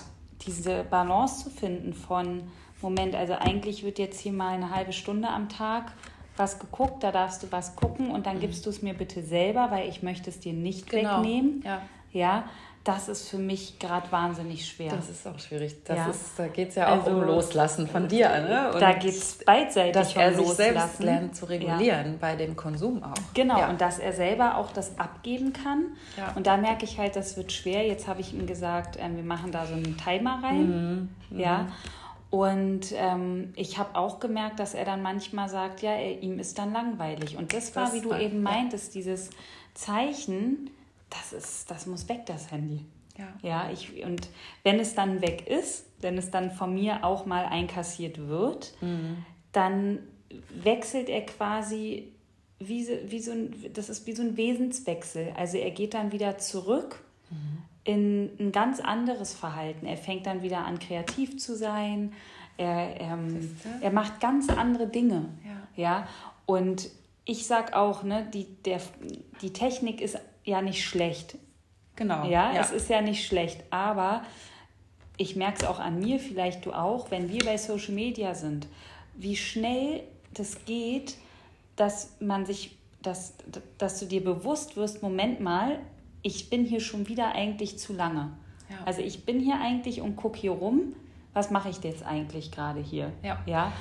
[0.46, 2.42] diese Balance zu finden von
[2.80, 5.92] Moment, also eigentlich wird jetzt hier mal eine halbe Stunde am Tag
[6.38, 8.42] was geguckt, da darfst du was gucken und dann mhm.
[8.42, 11.18] gibst du es mir bitte selber, weil ich möchte es dir nicht genau.
[11.18, 11.62] wegnehmen.
[11.64, 11.82] Ja.
[12.12, 12.44] ja,
[12.84, 14.90] das ist für mich gerade wahnsinnig schwer.
[14.90, 15.84] Das ist auch schwierig.
[15.84, 16.08] Das ja.
[16.08, 18.28] ist, da geht es ja auch also, um Loslassen von dir.
[18.28, 18.70] Ne?
[18.72, 20.74] Und da geht es beidseitig dass um er sich Loslassen.
[20.74, 22.18] selbst lernt zu regulieren, ja.
[22.20, 23.14] bei dem Konsum auch.
[23.34, 23.68] Genau, ja.
[23.68, 25.96] und dass er selber auch das abgeben kann.
[26.16, 26.32] Ja.
[26.34, 27.86] Und da merke ich halt, das wird schwer.
[27.86, 31.08] Jetzt habe ich ihm gesagt, äh, wir machen da so einen Timer rein.
[31.30, 31.38] Mhm.
[31.38, 31.64] Ja.
[31.64, 31.72] Mhm.
[32.30, 36.58] Und ähm, ich habe auch gemerkt, dass er dann manchmal sagt, ja, er, ihm ist
[36.58, 37.36] dann langweilig.
[37.36, 39.30] Und das war, das wie du war, eben meintest, dieses
[39.72, 40.70] Zeichen,
[41.10, 42.84] das ist, das muss weg, das Handy.
[43.16, 43.26] Ja.
[43.42, 44.28] ja, ich, und
[44.62, 49.24] wenn es dann weg ist, wenn es dann von mir auch mal einkassiert wird, mhm.
[49.50, 49.98] dann
[50.50, 52.12] wechselt er quasi
[52.60, 55.32] wie, wie so ein, das ist wie so ein Wesenswechsel.
[55.36, 59.86] Also er geht dann wieder zurück mhm in ein ganz anderes Verhalten.
[59.86, 62.12] Er fängt dann wieder an, kreativ zu sein.
[62.58, 65.30] Er, ähm, er macht ganz andere Dinge.
[65.74, 65.82] Ja.
[65.82, 66.08] ja?
[66.44, 66.90] Und
[67.24, 68.82] ich sag auch, ne, die, der,
[69.40, 70.18] die Technik ist
[70.48, 71.36] ja nicht schlecht.
[71.96, 72.24] Genau.
[72.24, 73.64] Ja, ja, es ist ja nicht schlecht.
[73.70, 74.22] Aber
[75.16, 78.66] ich merke es auch an mir, vielleicht du auch, wenn wir bei Social Media sind,
[79.16, 81.16] wie schnell das geht,
[81.76, 83.34] dass man sich, dass,
[83.78, 85.78] dass du dir bewusst wirst, Moment mal,
[86.22, 88.32] ich bin hier schon wieder eigentlich zu lange.
[88.70, 88.76] Ja.
[88.84, 90.94] Also ich bin hier eigentlich und gucke hier rum.
[91.32, 93.12] Was mache ich jetzt eigentlich gerade hier?
[93.22, 93.42] Ja.
[93.46, 93.72] ja?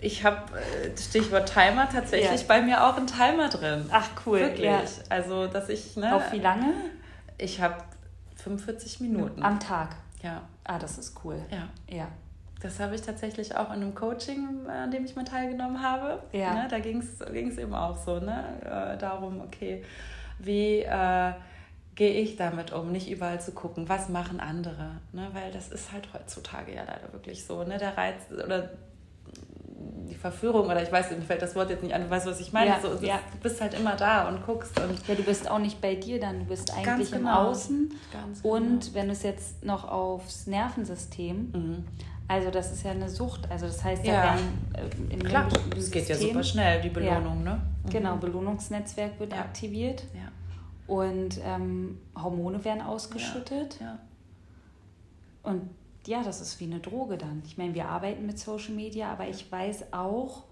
[0.00, 2.46] Ich habe äh, Stichwort Timer tatsächlich ja.
[2.46, 3.86] bei mir auch einen Timer drin.
[3.90, 4.40] Ach cool.
[4.40, 4.66] Wirklich.
[4.66, 4.82] Ja.
[5.08, 5.96] Also dass ich.
[5.96, 6.72] Ne, Auf wie lange?
[7.38, 7.76] Ich habe
[8.36, 9.42] 45 Minuten.
[9.42, 9.96] Am Tag.
[10.22, 10.42] Ja.
[10.64, 11.40] Ah, das ist cool.
[11.50, 11.68] Ja.
[11.94, 12.08] Ja.
[12.60, 16.22] Das habe ich tatsächlich auch in einem Coaching, an dem ich mal teilgenommen habe.
[16.32, 16.54] Ja.
[16.54, 18.44] Ne, da ging es eben auch so, ne?
[18.62, 19.82] Äh, darum, okay,
[20.38, 21.32] wie äh,
[22.00, 25.28] gehe ich damit um, nicht überall zu gucken, was machen andere, ne?
[25.32, 27.76] weil das ist halt heutzutage ja leider wirklich so, ne?
[27.76, 28.70] der Reiz oder
[30.08, 32.40] die Verführung oder ich weiß, mir fällt das Wort jetzt nicht an, du weißt, was
[32.40, 32.70] ich meine.
[32.70, 33.20] Ja, so, ja.
[33.32, 34.78] Du bist halt immer da und guckst.
[34.78, 37.42] Und ja, du bist auch nicht bei dir dann, du bist eigentlich genau.
[37.42, 37.94] im Außen.
[38.12, 38.94] Ganz und genau.
[38.94, 41.84] wenn du es jetzt noch aufs Nervensystem, mhm.
[42.28, 45.48] also das ist ja eine Sucht, also das heißt ja, ja werden, äh, in Klar,
[45.76, 47.52] es geht ja super schnell, die Belohnung, ja.
[47.52, 47.62] ne?
[47.84, 47.90] Mhm.
[47.90, 50.94] Genau, Belohnungsnetzwerk wird aktiviert Ja.
[50.94, 53.78] und ähm, Hormone werden ausgeschüttet.
[53.80, 53.98] Ja.
[55.42, 55.70] Und
[56.06, 57.42] ja, das ist wie eine Droge dann.
[57.46, 60.44] Ich meine, wir arbeiten mit Social Media, aber ich weiß auch,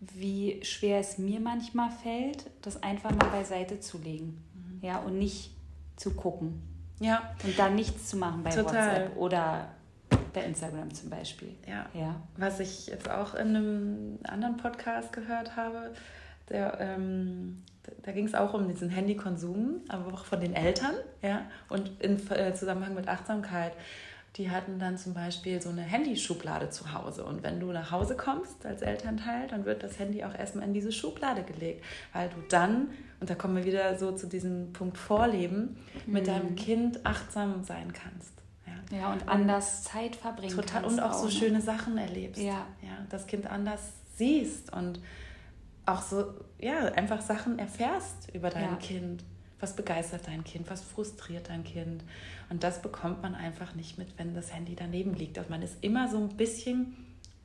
[0.00, 4.42] wie schwer es mir manchmal fällt, das einfach mal beiseite zu legen.
[4.54, 4.86] Mhm.
[4.86, 5.50] Ja, und nicht
[5.96, 6.62] zu gucken.
[7.00, 7.34] ja.
[7.44, 8.64] Und dann nichts zu machen bei Total.
[8.74, 9.68] WhatsApp oder
[10.32, 11.54] bei Instagram zum Beispiel.
[11.66, 11.86] Ja.
[11.94, 12.16] Ja.
[12.36, 15.92] Was ich jetzt auch in einem anderen Podcast gehört habe,
[16.48, 17.62] der, ähm,
[18.02, 22.18] da ging es auch um diesen Handykonsum, aber auch von den Eltern, ja, und in
[22.30, 23.72] äh, Zusammenhang mit Achtsamkeit.
[24.38, 27.24] Die hatten dann zum Beispiel so eine Handyschublade zu Hause.
[27.24, 30.72] Und wenn du nach Hause kommst als Elternteil, dann wird das Handy auch erstmal in
[30.72, 34.96] diese Schublade gelegt, weil du dann, und da kommen wir wieder so zu diesem Punkt
[34.96, 38.32] Vorleben, mit deinem Kind achtsam sein kannst.
[38.64, 38.98] Ja.
[38.98, 40.82] Ja, und anders Zeit verbringen Total.
[40.82, 41.32] kannst Und auch so ne?
[41.32, 42.40] schöne Sachen erlebst.
[42.40, 42.66] Ja.
[42.80, 43.04] ja.
[43.10, 43.80] Das Kind anders
[44.14, 45.00] siehst und
[45.84, 48.76] auch so, ja, einfach Sachen erfährst über dein Ja.
[48.76, 49.24] Kind.
[49.60, 50.70] Was begeistert dein Kind?
[50.70, 52.02] Was frustriert dein Kind?
[52.50, 55.36] Und das bekommt man einfach nicht mit, wenn das Handy daneben liegt.
[55.38, 56.96] Also man ist immer so ein bisschen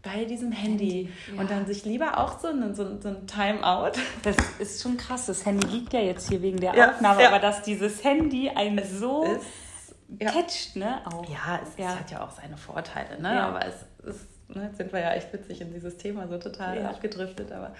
[0.04, 1.08] bei diesem Handy.
[1.08, 1.41] Handy, ja.
[1.41, 3.93] Und dann sich lieber auch so ein, so so ein Timeout.
[4.23, 5.26] Das ist schon krass.
[5.28, 7.30] Das Handy liegt ja jetzt hier wegen der Ja, Aufnahme, ja.
[7.30, 11.02] aber dass dieses Handy einen so ist- catcht, ne?
[11.08, 11.28] Auch.
[11.30, 11.93] Ja, es, Ja.
[11.93, 13.41] es hat ja auch seine Vorteile, ne?
[13.41, 16.86] Aber es ist, ne, jetzt sind wir ja echt witzig in dieses Thema so total
[16.86, 17.52] abgedriftet.
[17.52, 17.73] Aber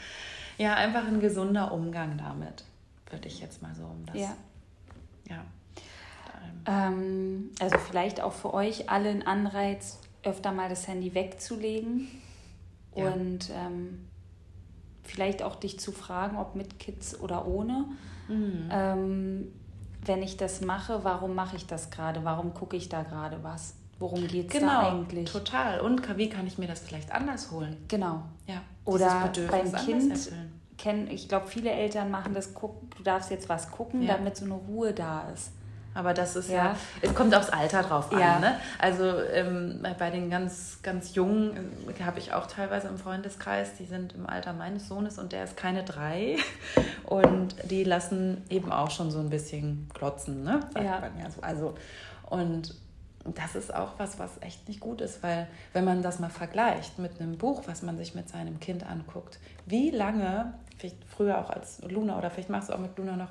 [0.58, 2.64] ja, einfach ein gesunder Umgang damit,
[3.14, 4.16] würde ich jetzt mal so um das.
[4.18, 4.36] Ja.
[5.30, 5.44] ja.
[6.66, 12.08] Ähm, also vielleicht auch für euch alle ein Anreiz, öfter mal das Handy wegzulegen
[12.96, 13.12] Ja.
[13.12, 14.08] und ähm,
[15.04, 17.86] vielleicht auch dich zu fragen, ob mit Kids oder ohne.
[18.28, 18.70] Mhm.
[18.72, 19.54] Ähm,
[20.06, 22.24] wenn ich das mache, warum mache ich das gerade?
[22.24, 23.76] Warum gucke ich da gerade was?
[24.00, 25.32] Worum geht es da Genau, eigentlich?
[25.32, 25.80] total.
[25.80, 27.78] Und wie kann ich mir das vielleicht anders holen?
[27.88, 28.24] Genau.
[28.48, 28.62] Ja.
[28.86, 30.30] Oder beim Kind
[30.84, 34.18] kennen, ich glaube, viele Eltern machen das, guck, du darfst jetzt was gucken, Ja.
[34.18, 35.52] damit so eine Ruhe da ist.
[35.96, 36.76] Aber das ist ja, Ja.
[37.04, 38.20] es kommt aufs Alter drauf an.
[38.20, 38.40] Ja.
[38.40, 38.56] Ne?
[38.80, 41.56] Also ähm, bei den ganz, ganz Jungen
[41.88, 45.44] äh, habe ich auch teilweise im Freundeskreis, die sind im Alter meines Sohnes und der
[45.44, 46.38] ist keine drei.
[47.06, 50.62] Und die lassen eben auch schon so ein bisschen klotzen, ne?
[50.74, 51.00] sagt Ja.
[51.00, 51.42] man ja so.
[51.42, 51.76] Also,
[52.30, 52.74] und
[53.36, 56.98] das ist auch was, was echt nicht gut ist, weil wenn man das mal vergleicht
[57.00, 61.50] mit einem Buch, was man sich mit seinem Kind anguckt, wie lange, vielleicht früher auch
[61.50, 63.30] als Luna oder vielleicht machst du auch mit Luna noch,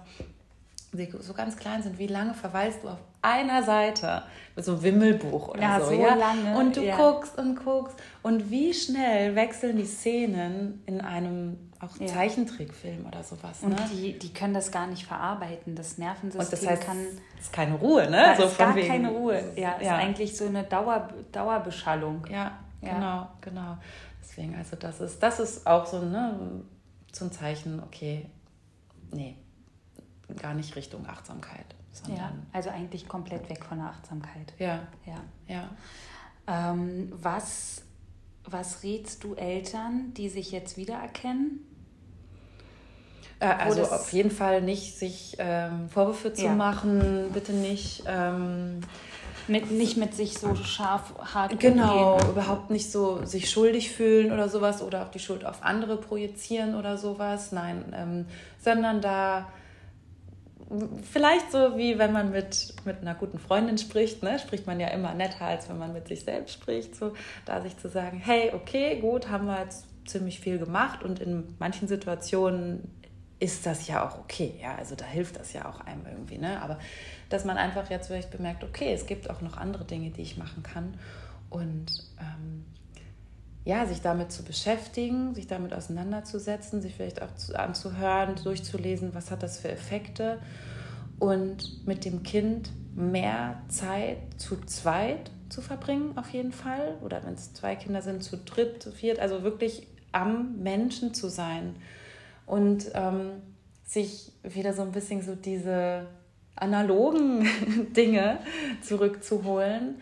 [0.92, 4.22] die so ganz klein sind, wie lange verweilst du auf einer Seite
[4.54, 6.14] mit so einem Wimmelbuch oder Ja, so, so ja?
[6.14, 6.96] lange, Und du ja.
[6.96, 12.06] guckst und guckst und wie schnell wechseln die Szenen in einem auch Ja.
[12.06, 13.84] Zeichentrickfilm oder sowas, Und ne?
[13.92, 15.74] die, die können das gar nicht verarbeiten.
[15.74, 16.98] Das Nervensystem Und das heißt, kann.
[17.38, 18.34] es ist keine Ruhe, ne?
[18.36, 19.42] So ist gar wegen- keine Ruhe.
[19.56, 22.24] Ja, ist eigentlich so eine Dauer, Dauerbeschallung.
[22.30, 22.52] Ja,
[22.82, 22.94] Ja.
[22.94, 23.76] genau, genau.
[24.20, 26.38] Deswegen, also das ist, das ist auch so, ne,
[27.12, 28.26] so ein Zeichen, okay,
[29.12, 29.36] nee,
[30.40, 31.66] gar nicht Richtung Achtsamkeit,
[32.08, 34.54] Ja, also eigentlich komplett weg von der Achtsamkeit.
[34.58, 35.24] ja, Ja.
[35.46, 35.70] ja.
[36.46, 37.82] Ähm, was,
[38.44, 41.60] was rätst du Eltern, die sich jetzt wiedererkennen?
[43.40, 46.54] Äh, also auf jeden Fall nicht sich ähm, Vorwürfe zu Ja.
[46.54, 48.04] machen, bitte nicht.
[48.06, 48.80] Ähm,
[49.48, 52.30] Mit, nicht mit sich so scharf hart Genau, umgehen.
[52.30, 56.74] überhaupt nicht so sich schuldig fühlen oder sowas oder auch die Schuld auf andere projizieren
[56.74, 57.52] oder sowas.
[57.52, 58.26] Nein, ähm,
[58.60, 59.48] sondern da
[61.10, 64.88] vielleicht so wie wenn man mit, mit einer guten Freundin spricht, ne, spricht man ja
[64.88, 66.96] immer netter, als wenn man mit sich selbst spricht.
[66.96, 67.12] So,
[67.44, 71.54] da sich zu sagen, hey, okay, gut, haben wir jetzt ziemlich viel gemacht und in
[71.58, 72.90] manchen Situationen
[73.42, 76.62] ist das ja auch okay, ja, also da hilft das ja auch einem irgendwie, ne?
[76.62, 76.78] Aber
[77.28, 80.36] dass man einfach jetzt vielleicht bemerkt, okay, es gibt auch noch andere Dinge, die ich
[80.36, 80.94] machen kann
[81.50, 81.86] und
[82.20, 82.64] ähm,
[83.64, 89.32] ja, sich damit zu beschäftigen, sich damit auseinanderzusetzen, sich vielleicht auch zu, anzuhören, durchzulesen, was
[89.32, 90.38] hat das für Effekte
[91.18, 96.96] und mit dem Kind mehr Zeit zu zweit zu verbringen, auf jeden Fall.
[97.02, 101.28] Oder wenn es zwei Kinder sind, zu dritt, zu viert, also wirklich am Menschen zu
[101.28, 101.74] sein
[102.46, 103.32] und ähm,
[103.84, 106.06] sich wieder so ein bisschen so diese
[106.56, 107.46] analogen
[107.96, 108.38] Dinge
[108.82, 110.00] zurückzuholen,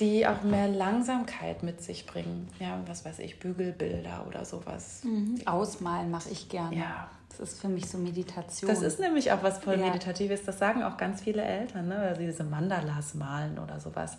[0.00, 2.48] die auch mehr Langsamkeit mit sich bringen.
[2.58, 5.02] Ja, was weiß ich, Bügelbilder oder sowas.
[5.04, 5.40] Mhm.
[5.46, 6.76] Ausmalen mache ich gerne.
[6.76, 7.10] Ja.
[7.36, 8.70] Das ist für mich so Meditation.
[8.70, 9.86] Das ist nämlich auch was voll Ja.
[9.86, 10.44] Meditatives.
[10.44, 11.96] Das sagen auch ganz viele Eltern, ne?
[11.98, 14.16] Weil sie diese Mandalas malen oder sowas.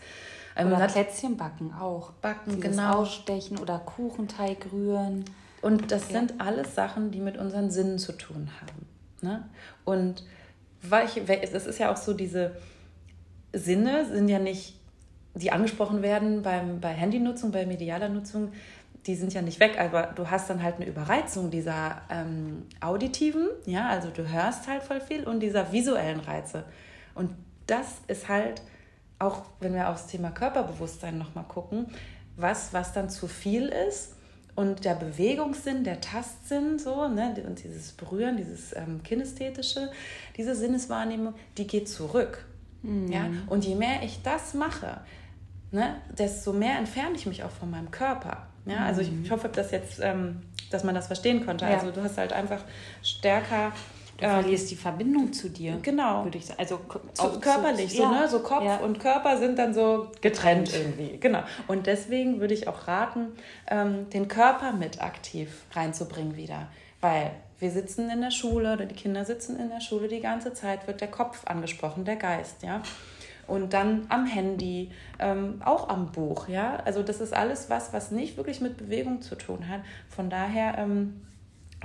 [0.58, 2.12] Ähm, oder Plätzchen backen auch.
[2.12, 2.96] Backen, Dieses genau.
[3.00, 5.24] Ausstechen oder Kuchenteig rühren.
[5.66, 6.20] Und das Ja.
[6.20, 8.86] sind alles Sachen, die mit unseren Sinnen zu tun haben.
[9.22, 9.50] Ne?
[9.84, 10.24] Und
[10.84, 12.52] welche, wel- es ist ja auch so, diese
[13.52, 14.80] Sinne sind ja nicht,
[15.34, 18.52] die angesprochen werden beim, bei Handynutzung, bei medialer Nutzung,
[19.08, 23.48] die sind ja nicht weg, aber du hast dann halt eine Überreizung dieser ähm, auditiven,
[23.66, 26.64] ja, also du hörst halt voll viel und dieser visuellen Reize.
[27.16, 27.32] Und
[27.66, 28.62] das ist halt,
[29.18, 31.88] auch wenn wir aufs Thema Körperbewusstsein nochmal gucken,
[32.36, 34.15] was, was dann zu viel ist.
[34.56, 39.92] Und der Bewegungssinn, der Tastsinn, so, ne, und dieses Berühren, dieses ähm, Kinästhetische,
[40.38, 42.46] diese Sinneswahrnehmung, die geht zurück.
[42.82, 43.12] Mhm.
[43.12, 43.26] Ja?
[43.48, 45.02] Und je mehr ich das mache,
[45.72, 48.48] ne, desto mehr entferne ich mich auch von meinem Körper.
[48.66, 48.86] Ja?
[48.86, 50.42] Also ich, ich hoffe, dass jetzt, ähm,
[50.72, 51.66] dass man das verstehen konnte.
[51.66, 51.72] Ja.
[51.72, 52.64] Also du hast halt einfach
[53.04, 53.74] stärker
[54.18, 55.78] Du ähm, verlierst die Verbindung zu dir.
[55.82, 56.24] Genau.
[56.24, 56.60] Würde ich sagen.
[56.60, 56.80] Also
[57.14, 58.22] zu, körperlich, zu, so, ja.
[58.22, 58.30] ne?
[58.30, 58.78] So Kopf ja.
[58.78, 61.18] und Körper sind dann so getrennt irgendwie.
[61.20, 61.44] Genau.
[61.68, 63.34] Und deswegen würde ich auch raten,
[63.68, 66.68] ähm, den Körper mit aktiv reinzubringen wieder.
[67.02, 70.54] Weil wir sitzen in der Schule oder die Kinder sitzen in der Schule die ganze
[70.54, 72.82] Zeit, wird der Kopf angesprochen, der Geist, ja
[73.48, 76.48] und dann am Handy, ähm, auch am Buch.
[76.48, 76.78] Ja?
[76.86, 79.82] Also das ist alles was, was nicht wirklich mit Bewegung zu tun hat.
[80.10, 81.22] Von daher, ähm,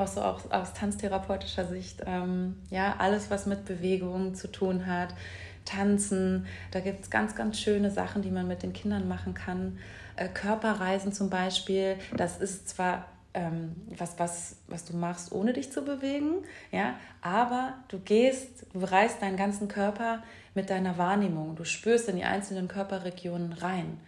[0.00, 5.14] auch so auch aus tanztherapeutischer Sicht, ähm, ja, alles, was mit Bewegung zu tun hat,
[5.64, 9.78] Tanzen, da gibt es ganz, ganz schöne Sachen, die man mit den Kindern machen kann.
[10.16, 15.70] Äh, Körperreisen zum Beispiel, das ist zwar ähm, was, was, was du machst, ohne dich
[15.70, 20.22] zu bewegen, ja, aber du gehst, du reißt deinen ganzen Körper
[20.54, 21.54] mit deiner Wahrnehmung.
[21.54, 24.00] Du spürst in die einzelnen Körperregionen rein.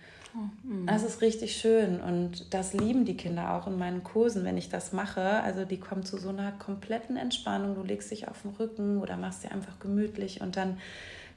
[0.63, 0.87] Mhm.
[0.87, 4.69] das ist richtig schön und das lieben die Kinder auch in meinen Kursen, wenn ich
[4.69, 5.43] das mache.
[5.43, 7.75] Also die kommen zu so einer kompletten Entspannung.
[7.75, 10.79] Du legst dich auf den Rücken oder machst dir einfach gemütlich und dann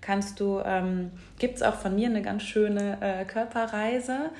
[0.02, 4.32] kannst du, ähm, gibt es auch von mir eine ganz schöne äh, Körperreise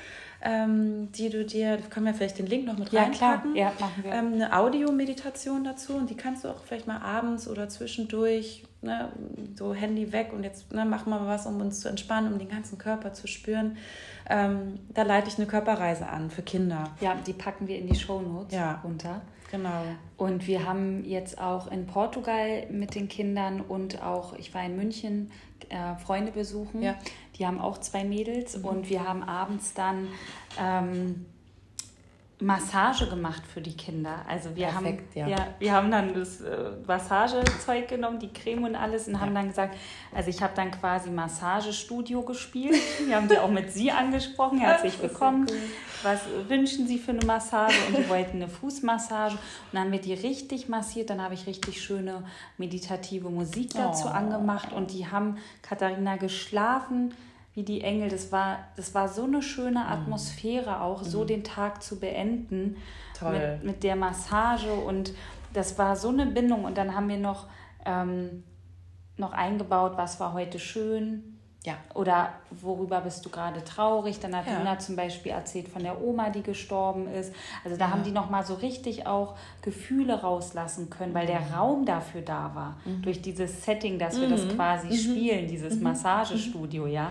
[0.42, 3.54] ähm, die du dir, können wir vielleicht den Link noch mit ja, reinpacken.
[3.54, 3.72] Klar.
[3.72, 4.12] Ja, machen wir.
[4.12, 9.10] Ähm, eine Audiomeditation dazu und die kannst du auch vielleicht mal abends oder zwischendurch, ne,
[9.56, 12.38] so Handy weg und jetzt ne, machen wir mal was, um uns zu entspannen, um
[12.38, 13.76] den ganzen Körper zu spüren.
[14.28, 16.90] Ähm, da leite ich eine Körperreise an für Kinder.
[17.00, 18.80] Ja, die packen wir in die Shownotes ja.
[18.82, 19.22] runter.
[19.50, 19.82] Genau.
[20.16, 24.76] Und wir haben jetzt auch in Portugal mit den Kindern und auch, ich war in
[24.76, 25.30] München,
[25.68, 26.82] äh, Freunde besuchen.
[26.82, 26.96] Ja.
[27.38, 28.64] Die haben auch zwei Mädels mhm.
[28.64, 30.08] und wir haben abends dann
[30.60, 31.26] ähm,
[32.38, 34.20] Massage gemacht für die Kinder.
[34.28, 35.38] Also wir Perfekt, haben ja.
[35.38, 35.46] ja.
[35.58, 39.20] wir haben dann das äh, Massagezeug genommen, die Creme und alles und ja.
[39.20, 39.74] haben dann gesagt,
[40.14, 42.76] also ich habe dann quasi Massagestudio gespielt.
[43.06, 45.46] Wir haben die auch mit sie angesprochen, herzlich willkommen.
[45.48, 45.56] Cool.
[46.02, 47.74] Was wünschen Sie für eine Massage?
[47.88, 49.40] Und die wollten eine Fußmassage und
[49.72, 52.22] dann haben wir die richtig massiert, dann habe ich richtig schöne
[52.58, 54.10] meditative Musik dazu oh.
[54.10, 57.14] angemacht und die haben Katharina geschlafen
[57.56, 58.08] wie die Engel.
[58.08, 59.86] Das war, das war so eine schöne mhm.
[59.86, 61.26] Atmosphäre auch, so mhm.
[61.26, 62.76] den Tag zu beenden
[63.20, 64.72] mit, mit der Massage.
[64.72, 65.12] Und
[65.52, 66.64] das war so eine Bindung.
[66.64, 67.46] Und dann haben wir noch,
[67.84, 68.44] ähm,
[69.16, 71.32] noch eingebaut, was war heute schön.
[71.64, 71.74] Ja.
[71.94, 74.20] Oder worüber bist du gerade traurig?
[74.20, 74.58] Dann hat ja.
[74.58, 77.34] Luna zum Beispiel erzählt von der Oma, die gestorben ist.
[77.64, 77.90] Also da ja.
[77.90, 81.54] haben die nochmal so richtig auch Gefühle rauslassen können, weil der mhm.
[81.54, 82.76] Raum dafür da war.
[82.84, 83.02] Mhm.
[83.02, 84.92] Durch dieses Setting, dass wir das quasi mhm.
[84.92, 85.80] spielen, dieses.
[85.80, 87.10] Massagestudio, ja.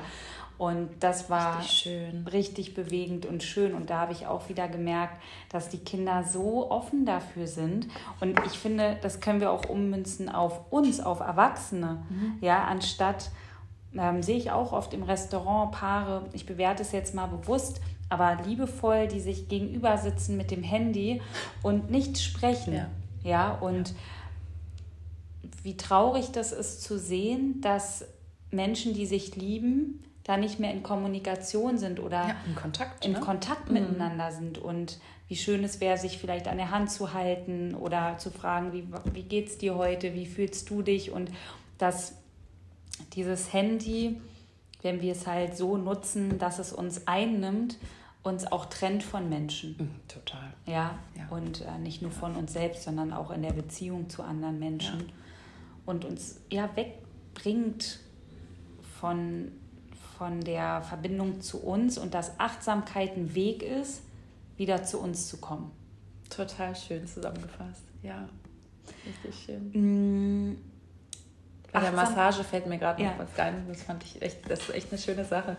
[0.58, 3.74] Und das war richtig, richtig, bewegend und schön.
[3.74, 7.88] Und da habe ich auch wieder gemerkt, dass die Kinder so offen dafür sind.
[8.22, 12.04] Und ich finde, das können wir auch ummünzen auf uns, auf Erwachsene.
[12.10, 12.38] Mhm.
[12.39, 13.32] Ja, anstatt,
[13.98, 18.38] ähm, sehe ich auch oft im Restaurant Paare, ich bewerte es jetzt mal bewusst, aber
[18.46, 21.22] liebevoll, die sich gegenüber sitzen mit dem Handy
[21.63, 22.74] und nicht sprechen.
[22.74, 22.89] Ja,
[23.24, 25.50] ja und ja.
[25.63, 28.06] wie traurig das ist zu sehen, dass
[28.52, 33.14] Menschen, die sich lieben, da nicht mehr in Kommunikation sind oder ja, in Kontakt, in
[33.14, 33.20] ne?
[33.20, 33.76] Kontakt mhm.
[33.76, 38.18] miteinander sind und wie schön es wäre, sich vielleicht an der Hand zu halten oder
[38.18, 41.32] zu fragen, wie, wie geht es dir heute, wie fühlst du dich und
[41.78, 42.16] dass
[43.14, 44.20] dieses Handy,
[44.82, 47.78] wenn wir es halt so nutzen, dass es uns einnimmt,
[48.24, 49.76] uns auch trennt von Menschen.
[49.78, 50.54] Mhm, total.
[50.66, 51.28] Ja, ja.
[51.30, 55.00] und äh, nicht nur von uns selbst, sondern auch in der Beziehung zu anderen Menschen
[55.00, 55.14] ja.
[55.86, 58.00] und uns ja wegbringt
[59.00, 59.52] von
[60.17, 64.01] von der Verbindung zu uns und dass Achtsamkeit ein Weg ist,
[64.58, 65.71] wieder zu uns zu kommen.
[66.30, 68.28] Total schön zusammengefasst, ja.
[69.06, 70.58] Richtig schön.
[71.76, 73.18] Bei der Massage fällt mir gerade noch ja.
[73.18, 73.66] was ein.
[73.68, 75.58] Das fand ich echt, das ist echt eine schöne Sache.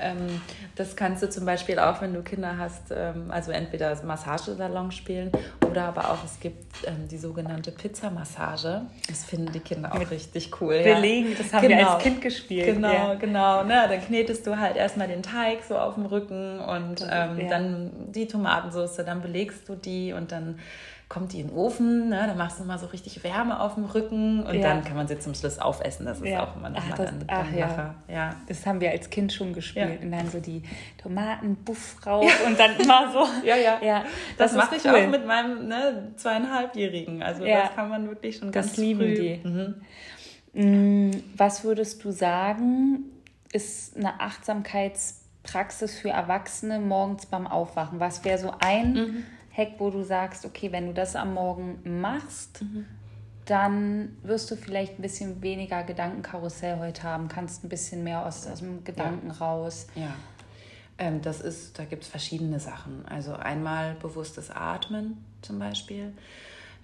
[0.00, 0.40] Ähm,
[0.74, 5.32] das kannst du zum Beispiel auch, wenn du Kinder hast, ähm, also entweder Massagesalon spielen
[5.68, 8.82] oder aber auch, es gibt ähm, die sogenannte Pizzamassage.
[9.08, 10.82] Das finden die Kinder auch Mit richtig cool.
[10.82, 11.38] Belegen, ja.
[11.38, 11.78] das haben genau.
[11.78, 12.66] wir als Kind gespielt.
[12.66, 13.14] Genau, ja.
[13.14, 13.64] genau.
[13.64, 13.86] Ne?
[13.88, 18.26] Dann knetest du halt erstmal den Teig so auf dem Rücken und ähm, dann die
[18.26, 20.58] Tomatensauce, dann belegst du die und dann
[21.08, 22.24] kommt die in den Ofen, ne?
[22.26, 24.62] dann machst du mal so richtig Wärme auf dem Rücken und ja.
[24.62, 26.04] dann kann man sie zum Schluss aufessen.
[26.04, 26.44] Das ist ja.
[26.44, 27.94] auch immer nochmal dann, dann ach, ja.
[28.08, 28.36] ja.
[28.48, 30.02] Das haben wir als Kind schon gespielt.
[30.02, 30.62] Und dann so die
[31.00, 33.24] Tomaten, Buff rauf und dann immer so.
[33.46, 33.78] ja, ja.
[33.80, 34.04] ja.
[34.36, 34.96] Das, das mache ich cool.
[34.96, 37.22] auch mit meinem ne, zweieinhalbjährigen.
[37.22, 39.14] Also das kann man wirklich schon das ganz lieben früh.
[39.14, 39.40] die.
[39.44, 39.74] Mhm.
[40.54, 43.04] Mm, was würdest du sagen,
[43.52, 48.00] ist eine Achtsamkeitspraxis für Erwachsene morgens beim Aufwachen?
[48.00, 49.24] Was wäre so ein mhm.
[49.56, 52.86] Hack, wo du sagst, okay, wenn du das am Morgen machst, mhm.
[53.46, 58.46] dann wirst du vielleicht ein bisschen weniger Gedankenkarussell heute haben, kannst ein bisschen mehr aus,
[58.46, 59.34] aus dem Gedanken ja.
[59.34, 59.86] raus.
[59.94, 60.14] Ja.
[60.98, 63.06] Ähm, das ist, da gibt es verschiedene Sachen.
[63.06, 66.12] Also einmal bewusstes Atmen zum Beispiel.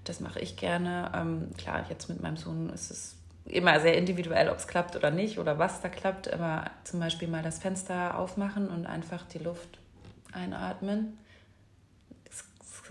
[0.04, 1.12] Das mache ich gerne.
[1.14, 5.10] Ähm, klar, jetzt mit meinem Sohn ist es immer sehr individuell, ob es klappt oder
[5.10, 6.26] nicht oder was da klappt.
[6.26, 9.78] Immer zum Beispiel mal das Fenster aufmachen und einfach die Luft
[10.32, 11.18] einatmen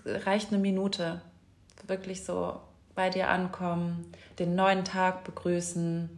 [0.06, 1.22] reicht eine Minute.
[1.88, 2.60] Wirklich so
[2.96, 6.10] bei dir ankommen, den neuen Tag begrüßen,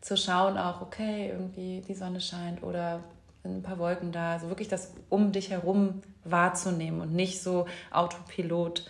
[0.00, 3.02] zu schauen auch, okay, irgendwie die Sonne scheint oder
[3.44, 4.34] ein paar Wolken da.
[4.34, 8.86] Also wirklich das um dich herum wahrzunehmen und nicht so Autopilot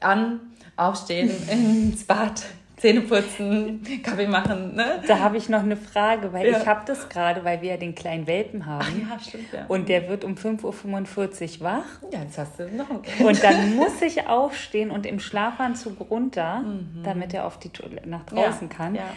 [0.00, 0.40] an,
[0.76, 2.44] aufstehen, ins Bad,
[2.78, 4.74] Zähne putzen, Kaffee machen.
[4.74, 5.02] Ne?
[5.06, 6.58] Da habe ich noch eine Frage, weil ja.
[6.58, 9.08] ich habe das gerade, weil wir ja den kleinen Welpen haben.
[9.08, 9.66] Ach ja, stimmt, ja.
[9.66, 11.84] Und der wird um 5.45 Uhr wach.
[12.12, 12.88] Ja, jetzt hast du noch.
[12.90, 17.02] Und dann muss ich aufstehen und im Schlafanzug runter, mhm.
[17.02, 18.76] damit er auf die Toilette nach draußen ja.
[18.76, 18.94] kann.
[18.94, 19.10] Ja.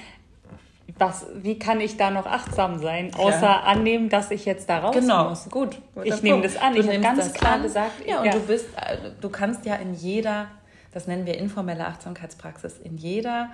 [0.98, 3.60] Was, wie kann ich da noch achtsam sein, außer ja.
[3.62, 5.30] annehmen, dass ich jetzt da raus genau.
[5.30, 5.50] muss?
[5.50, 6.74] Gut, ich nehme das an.
[6.74, 7.64] Du ich habe ganz klar an.
[7.64, 8.32] gesagt, ja, und ja.
[8.34, 10.48] du bist, äh, du kannst ja in jeder
[10.92, 13.52] das nennen wir informelle Achtsamkeitspraxis, in jeder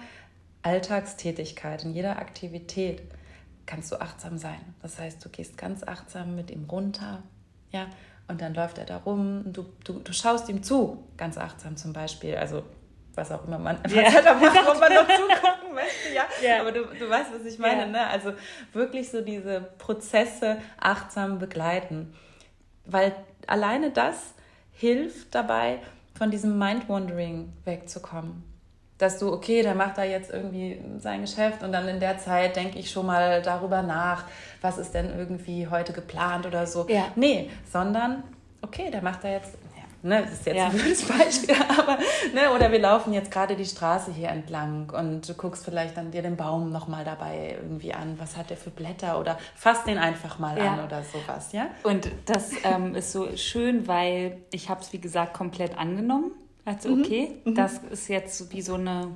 [0.64, 3.02] Alltagstätigkeit, in jeder Aktivität
[3.66, 4.60] kannst du achtsam sein.
[4.82, 7.24] Das heißt, du gehst ganz achtsam mit ihm runter,
[7.72, 7.88] ja,
[8.28, 11.78] und dann läuft er da rum und du, du, du schaust ihm zu, ganz achtsam
[11.78, 12.36] zum Beispiel.
[12.36, 12.64] Also
[13.16, 16.24] was auch immer man, was da macht, wo man noch zugucken möchte, ja.
[16.46, 16.62] ja.
[16.62, 17.88] Aber du, du weißt, was ich meine, ja.
[17.88, 18.08] ne?
[18.08, 18.34] Also
[18.74, 22.14] wirklich so diese Prozesse achtsam begleiten.
[22.86, 23.16] Weil
[23.48, 24.34] alleine das
[24.72, 25.80] hilft dabei,
[26.18, 28.44] von diesem Mind-Wandering wegzukommen.
[28.98, 32.56] Dass du, okay, der macht da jetzt irgendwie sein Geschäft und dann in der Zeit
[32.56, 34.24] denke ich schon mal darüber nach,
[34.62, 36.88] was ist denn irgendwie heute geplant oder so.
[36.90, 37.06] Ja.
[37.16, 38.24] Nee, sondern,
[38.64, 39.56] okay, der macht da jetzt
[40.04, 40.68] Ne, das ist jetzt ja.
[40.68, 41.98] ein blödes Beispiel, aber
[42.34, 46.12] ne, oder wir laufen jetzt gerade die Straße hier entlang und du guckst vielleicht dann
[46.12, 49.98] dir den Baum nochmal dabei irgendwie an, was hat der für Blätter oder fass den
[49.98, 50.74] einfach mal ja.
[50.74, 51.68] an oder sowas, ja?
[51.84, 56.32] Und das ähm, ist so schön, weil ich habe es wie gesagt komplett angenommen.
[56.64, 57.56] Also okay, mhm.
[57.56, 59.08] das ist jetzt wie so eine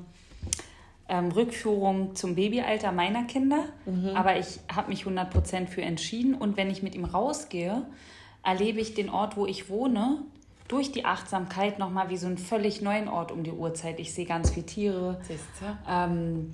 [1.09, 4.15] ähm, Rückführung zum Babyalter meiner Kinder, mhm.
[4.15, 7.85] aber ich habe mich 100% für entschieden und wenn ich mit ihm rausgehe,
[8.43, 10.23] erlebe ich den Ort, wo ich wohne,
[10.71, 13.99] durch die Achtsamkeit nochmal wie so einen völlig neuen Ort um die Uhrzeit.
[13.99, 15.19] Ich sehe ganz viele Tiere.
[15.85, 16.53] Ähm,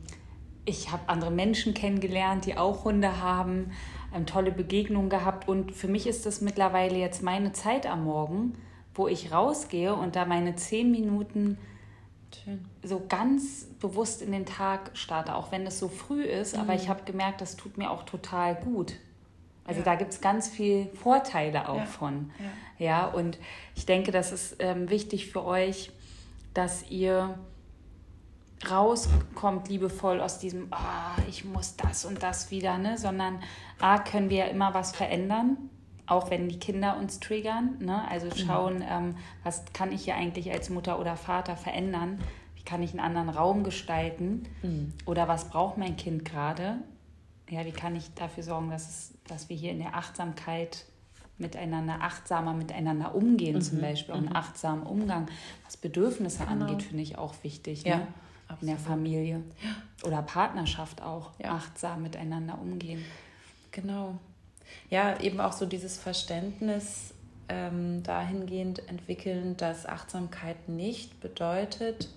[0.65, 3.71] ich habe andere Menschen kennengelernt, die auch Hunde haben,
[4.15, 5.47] ähm, tolle Begegnungen gehabt.
[5.47, 8.55] Und für mich ist das mittlerweile jetzt meine Zeit am Morgen,
[8.95, 11.59] wo ich rausgehe und da meine zehn Minuten
[12.43, 12.65] Schön.
[12.81, 16.55] so ganz bewusst in den Tag starte, auch wenn es so früh ist.
[16.55, 16.63] Mhm.
[16.63, 18.93] Aber ich habe gemerkt, das tut mir auch total gut.
[19.67, 19.85] Also ja.
[19.85, 21.85] da gibt es ganz viele Vorteile auch ja.
[21.85, 22.31] von.
[22.79, 22.85] Ja.
[22.85, 23.37] ja, und
[23.75, 25.91] ich denke, das ist ähm, wichtig für euch,
[26.53, 27.37] dass ihr
[28.69, 32.97] rauskommt liebevoll aus diesem, oh, ich muss das und das wieder, ne?
[32.97, 33.39] sondern
[33.79, 35.57] A, können wir ja immer was verändern,
[36.07, 37.77] auch wenn die Kinder uns triggern.
[37.79, 38.07] Ne?
[38.09, 38.47] Also mhm.
[38.47, 38.85] schauen, mhm.
[38.89, 42.19] ähm, was kann ich hier eigentlich als Mutter oder Vater verändern?
[42.55, 44.43] Wie kann ich einen anderen Raum gestalten?
[44.63, 44.93] Mhm.
[45.05, 46.77] Oder was braucht mein Kind gerade?
[47.49, 50.85] Ja, wie kann ich dafür sorgen, dass es dass wir hier in der Achtsamkeit
[51.37, 53.61] miteinander achtsamer miteinander umgehen, mhm.
[53.61, 54.27] zum Beispiel auch mhm.
[54.27, 55.27] einen achtsamen Umgang,
[55.65, 56.65] was Bedürfnisse genau.
[56.65, 57.83] angeht, finde ich auch wichtig.
[57.83, 58.07] Ja, ne?
[58.61, 59.43] In der Familie
[60.03, 61.51] oder Partnerschaft auch ja.
[61.51, 63.03] achtsam miteinander umgehen.
[63.71, 64.17] Genau.
[64.89, 67.13] Ja, eben auch so dieses Verständnis
[67.49, 72.09] ähm, dahingehend entwickeln, dass Achtsamkeit nicht bedeutet,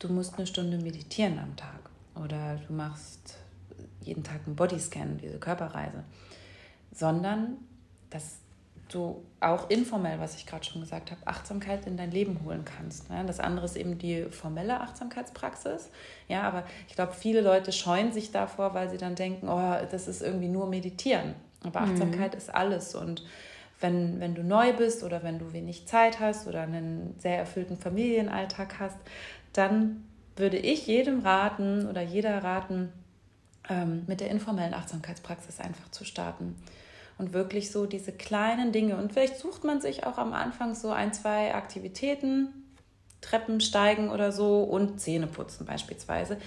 [0.00, 3.39] du musst eine Stunde meditieren am Tag oder du machst
[4.02, 6.04] jeden Tag einen Bodyscan, diese Körperreise,
[6.92, 7.58] sondern
[8.10, 8.38] dass
[8.88, 13.06] du auch informell, was ich gerade schon gesagt habe, Achtsamkeit in dein Leben holen kannst.
[13.26, 15.90] Das andere ist eben die formelle Achtsamkeitspraxis.
[16.28, 20.08] Ja, aber ich glaube, viele Leute scheuen sich davor, weil sie dann denken, oh, das
[20.08, 21.34] ist irgendwie nur Meditieren.
[21.62, 21.92] Aber mhm.
[21.92, 22.38] Achtsamkeit mhm.
[22.38, 23.22] ist alles und
[23.80, 27.78] wenn, wenn du neu bist oder wenn du wenig Zeit hast oder einen sehr erfüllten
[27.78, 28.98] Familienalltag hast,
[29.52, 30.04] dann
[30.36, 32.92] würde ich jedem raten oder jeder raten,
[33.68, 36.56] ähm, mit der informellen Achtsamkeitspraxis einfach zu starten.
[37.18, 38.96] Und wirklich so diese kleinen Dinge.
[38.96, 42.48] Und vielleicht sucht man sich auch am Anfang so ein, zwei Aktivitäten,
[43.20, 46.38] Treppen steigen oder so und Zähne putzen beispielsweise,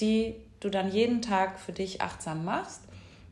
[0.00, 2.82] die du dann jeden Tag für dich achtsam machst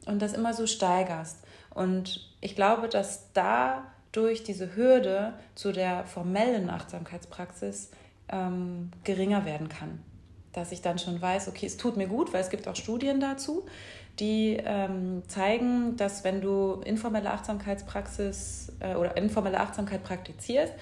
[0.07, 1.39] und das immer so steigerst.
[1.71, 7.91] Und ich glaube, dass dadurch diese Hürde zu der formellen Achtsamkeitspraxis
[8.29, 10.01] ähm, geringer werden kann.
[10.57, 13.21] Dass ich dann schon weiß, okay, es tut mir gut, weil es gibt auch Studien
[13.21, 13.67] dazu,
[14.19, 20.73] die ähm, zeigen, dass wenn du informelle Achtsamkeitspraxis äh, oder informelle Achtsamkeit praktizierst,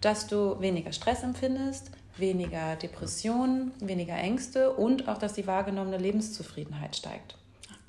[0.00, 6.96] dass du weniger Stress empfindest, weniger Depressionen, weniger Ängste und auch, dass die wahrgenommene Lebenszufriedenheit
[6.96, 7.36] steigt.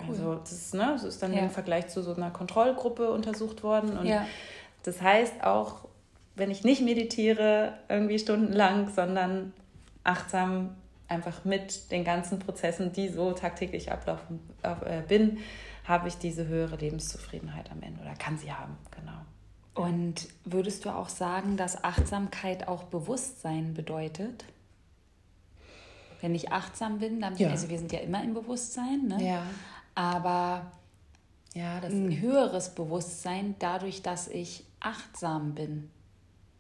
[0.02, 0.10] Cool.
[0.10, 1.40] Also das ist, ne, das ist dann ja.
[1.40, 3.98] im Vergleich zu so einer Kontrollgruppe untersucht worden.
[3.98, 4.26] Und ja.
[4.84, 5.88] das heißt auch,
[6.36, 9.54] wenn ich nicht meditiere, irgendwie stundenlang, sondern
[10.04, 10.76] achtsam
[11.10, 15.40] einfach mit den ganzen Prozessen, die so tagtäglich ablaufen, äh, bin,
[15.84, 19.20] habe ich diese höhere Lebenszufriedenheit am Ende oder kann sie haben, genau.
[19.74, 24.46] Und würdest du auch sagen, dass Achtsamkeit auch Bewusstsein bedeutet?
[26.22, 27.52] Wenn ich achtsam bin, dann bin ja.
[27.52, 29.26] also wir sind ja immer im Bewusstsein, ne?
[29.26, 29.44] Ja.
[29.96, 30.72] Aber
[31.54, 35.90] ja, das ein höheres Bewusstsein dadurch, dass ich achtsam bin.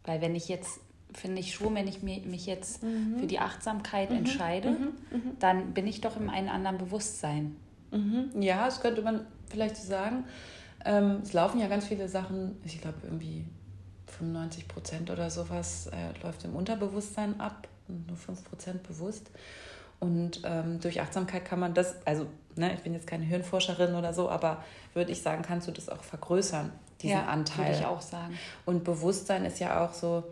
[0.06, 0.80] Weil wenn ich jetzt
[1.14, 3.20] finde ich schon, wenn ich mich jetzt mhm.
[3.20, 4.18] für die Achtsamkeit mhm.
[4.18, 4.94] entscheide, mhm.
[5.12, 5.40] mhm.
[5.40, 7.56] dann bin ich doch in einem anderen Bewusstsein.
[7.92, 8.42] Mhm.
[8.42, 10.26] Ja, das könnte man vielleicht so sagen.
[10.86, 13.46] Ähm, es laufen ja ganz viele Sachen, ich glaube irgendwie
[14.08, 19.30] 95 Prozent oder sowas äh, läuft im Unterbewusstsein ab und nur 5 Prozent bewusst.
[20.00, 24.14] Und ähm, durch Achtsamkeit kann man das, also ne, ich bin jetzt keine Hirnforscherin oder
[24.14, 27.68] so, aber würde ich sagen, kannst du das auch vergrößern, diesen ja, Anteil.
[27.68, 28.38] Würde ich auch sagen.
[28.66, 30.24] Und Bewusstsein ist ja auch so,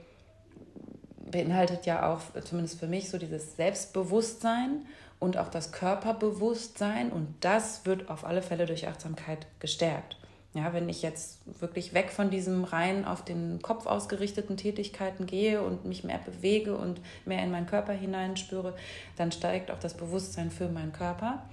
[1.31, 4.85] beinhaltet ja auch, zumindest für mich, so dieses Selbstbewusstsein
[5.19, 7.11] und auch das Körperbewusstsein.
[7.11, 10.17] Und das wird auf alle Fälle durch Achtsamkeit gestärkt.
[10.53, 15.61] Ja, wenn ich jetzt wirklich weg von diesem rein auf den Kopf ausgerichteten Tätigkeiten gehe
[15.61, 18.73] und mich mehr bewege und mehr in meinen Körper hineinspüre,
[19.17, 21.43] dann steigt auch das Bewusstsein für meinen Körper.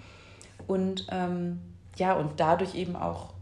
[0.66, 1.60] Und ähm,
[1.96, 3.33] ja, und dadurch eben auch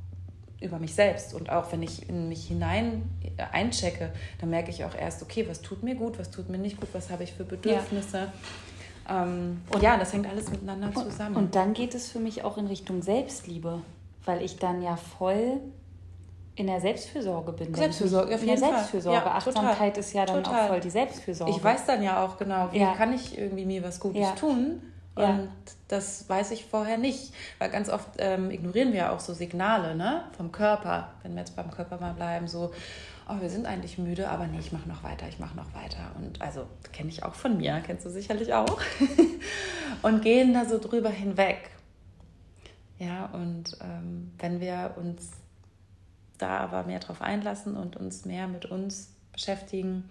[0.62, 1.34] über mich selbst.
[1.34, 3.02] Und auch wenn ich in mich hinein
[3.36, 6.58] äh, einchecke, dann merke ich auch erst, okay, was tut mir gut, was tut mir
[6.58, 8.32] nicht gut, was habe ich für Bedürfnisse.
[9.08, 9.24] Ja.
[9.24, 11.36] Ähm, und ja, das hängt alles miteinander zusammen.
[11.36, 13.80] Und dann geht es für mich auch in Richtung Selbstliebe,
[14.24, 15.60] weil ich dann ja voll
[16.54, 17.74] in der Selbstfürsorge bin.
[17.74, 19.18] Selbstfürsorge, auf jeden In der Selbstfürsorge.
[19.18, 20.64] Ja, Achtsamkeit ist ja dann total.
[20.64, 21.52] auch voll die Selbstfürsorge.
[21.52, 22.94] Ich weiß dann ja auch genau, wie ja.
[22.94, 24.32] kann ich irgendwie mir was Gutes ja.
[24.32, 24.82] tun
[25.14, 25.50] Und
[25.88, 29.94] das weiß ich vorher nicht, weil ganz oft ähm, ignorieren wir ja auch so Signale
[29.94, 30.24] ne?
[30.36, 32.72] vom Körper, wenn wir jetzt beim Körper mal bleiben, so,
[33.28, 36.12] oh, wir sind eigentlich müde, aber nee, ich mache noch weiter, ich mache noch weiter.
[36.16, 38.80] Und also kenne ich auch von mir, kennst du sicherlich auch.
[40.02, 41.70] und gehen da so drüber hinweg.
[42.98, 45.32] Ja, und ähm, wenn wir uns
[46.38, 50.08] da aber mehr drauf einlassen und uns mehr mit uns beschäftigen,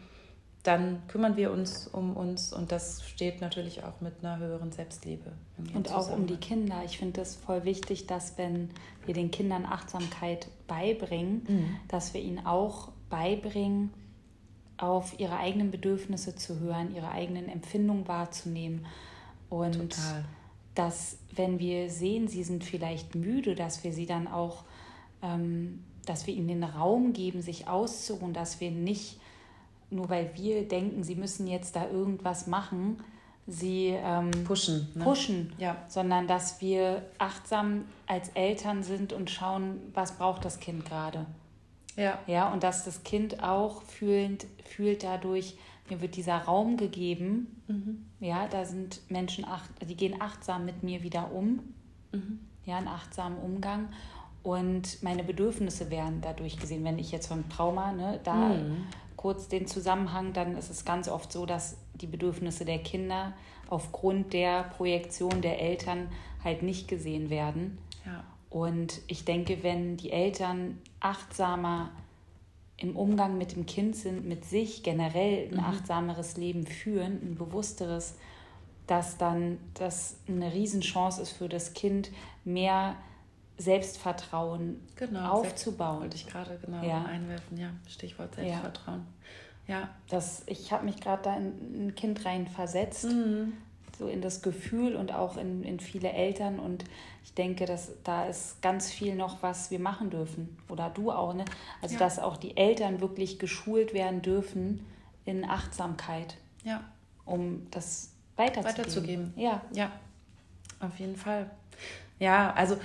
[0.63, 5.31] dann kümmern wir uns um uns und das steht natürlich auch mit einer höheren Selbstliebe.
[5.73, 6.83] Und auch um die Kinder.
[6.85, 8.69] Ich finde es voll wichtig, dass wenn
[9.05, 11.75] wir den Kindern Achtsamkeit beibringen, mhm.
[11.87, 13.91] dass wir ihnen auch beibringen,
[14.77, 18.85] auf ihre eigenen Bedürfnisse zu hören, ihre eigenen Empfindungen wahrzunehmen.
[19.49, 20.25] Und Total.
[20.75, 24.63] dass, wenn wir sehen, sie sind vielleicht müde, dass wir sie dann auch,
[25.21, 29.20] ähm, dass wir ihnen den Raum geben, sich auszuruhen, dass wir nicht
[29.91, 32.97] nur weil wir denken, sie müssen jetzt da irgendwas machen,
[33.45, 35.03] sie ähm, pushen, ne?
[35.03, 35.75] pushen ja.
[35.87, 41.25] sondern dass wir achtsam als Eltern sind und schauen, was braucht das Kind gerade.
[41.97, 42.19] Ja.
[42.25, 42.51] ja.
[42.51, 45.57] Und dass das Kind auch fühlend, fühlt dadurch,
[45.89, 47.61] mir wird dieser Raum gegeben.
[47.67, 48.05] Mhm.
[48.21, 51.59] Ja, da sind Menschen, acht, die gehen achtsam mit mir wieder um.
[52.13, 52.39] Mhm.
[52.65, 53.89] Ja, einen achtsamen Umgang.
[54.43, 56.83] Und meine Bedürfnisse werden dadurch gesehen.
[56.85, 58.85] Wenn ich jetzt von Trauma, ne, da mhm
[59.21, 63.33] kurz den Zusammenhang, dann ist es ganz oft so, dass die Bedürfnisse der Kinder
[63.69, 66.09] aufgrund der Projektion der Eltern
[66.43, 67.77] halt nicht gesehen werden.
[68.05, 68.23] Ja.
[68.49, 71.91] Und ich denke, wenn die Eltern achtsamer
[72.77, 75.63] im Umgang mit dem Kind sind, mit sich generell ein mhm.
[75.63, 78.15] achtsameres Leben führen, ein bewussteres,
[78.87, 82.09] dass dann das eine Riesenchance ist für das Kind,
[82.43, 82.95] mehr
[83.61, 86.01] Selbstvertrauen genau, aufzubauen.
[86.01, 87.03] Wollte ich gerade genau ja.
[87.03, 89.05] einwerfen, ja, Stichwort Selbstvertrauen.
[89.67, 89.89] Ja, ja.
[90.09, 93.53] Das, ich habe mich gerade da in ein Kind rein versetzt, mhm.
[93.97, 96.83] so in das Gefühl und auch in, in viele Eltern und
[97.23, 100.57] ich denke, dass da ist ganz viel noch, was wir machen dürfen.
[100.69, 101.45] Oder du auch, ne?
[101.81, 101.99] Also, ja.
[101.99, 104.85] dass auch die Eltern wirklich geschult werden dürfen
[105.23, 106.35] in Achtsamkeit.
[106.63, 106.83] Ja.
[107.25, 108.77] Um das weiterzugeben.
[108.77, 109.33] weiterzugeben.
[109.35, 109.61] Ja.
[109.71, 109.91] Ja,
[110.79, 111.49] auf jeden Fall.
[112.19, 112.77] Ja, also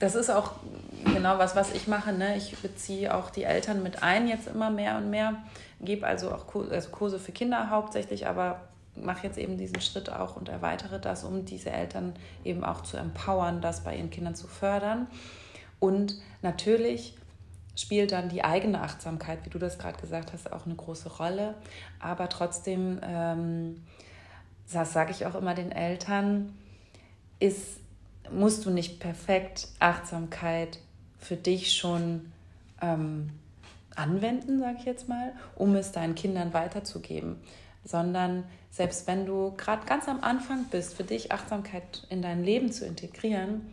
[0.00, 0.52] das ist auch
[1.04, 2.12] genau was, was ich mache.
[2.12, 2.36] Ne?
[2.36, 5.36] Ich beziehe auch die Eltern mit ein, jetzt immer mehr und mehr.
[5.80, 8.62] Gebe also auch Kurse, also Kurse für Kinder hauptsächlich, aber
[8.96, 12.96] mache jetzt eben diesen Schritt auch und erweitere das, um diese Eltern eben auch zu
[12.96, 15.06] empowern, das bei ihren Kindern zu fördern.
[15.78, 17.14] Und natürlich
[17.76, 21.54] spielt dann die eigene Achtsamkeit, wie du das gerade gesagt hast, auch eine große Rolle.
[21.98, 23.82] Aber trotzdem, ähm,
[24.72, 26.54] das sage ich auch immer den Eltern,
[27.38, 27.80] ist,
[28.30, 30.78] musst du nicht perfekt Achtsamkeit
[31.18, 32.32] für dich schon
[32.80, 33.30] ähm,
[33.96, 37.36] anwenden, sage ich jetzt mal, um es deinen Kindern weiterzugeben,
[37.84, 42.72] sondern selbst wenn du gerade ganz am Anfang bist, für dich Achtsamkeit in dein Leben
[42.72, 43.72] zu integrieren,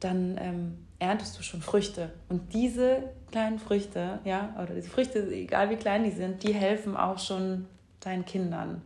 [0.00, 2.10] dann ähm, erntest du schon Früchte.
[2.28, 6.96] Und diese kleinen Früchte, ja, oder diese Früchte, egal wie klein die sind, die helfen
[6.96, 7.66] auch schon
[8.00, 8.82] deinen Kindern.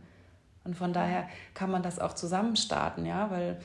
[0.63, 3.59] Und von daher kann man das auch zusammen starten, ja, weil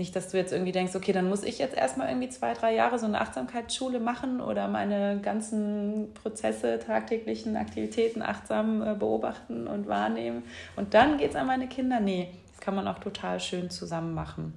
[0.00, 2.74] nicht, dass du jetzt irgendwie denkst, okay, dann muss ich jetzt erstmal irgendwie zwei, drei
[2.74, 9.86] Jahre so eine Achtsamkeitsschule machen oder meine ganzen Prozesse, tagtäglichen Aktivitäten achtsam äh, beobachten und
[9.86, 10.42] wahrnehmen.
[10.74, 12.00] Und dann geht es an meine Kinder.
[12.00, 14.54] Nee, das kann man auch total schön zusammen machen.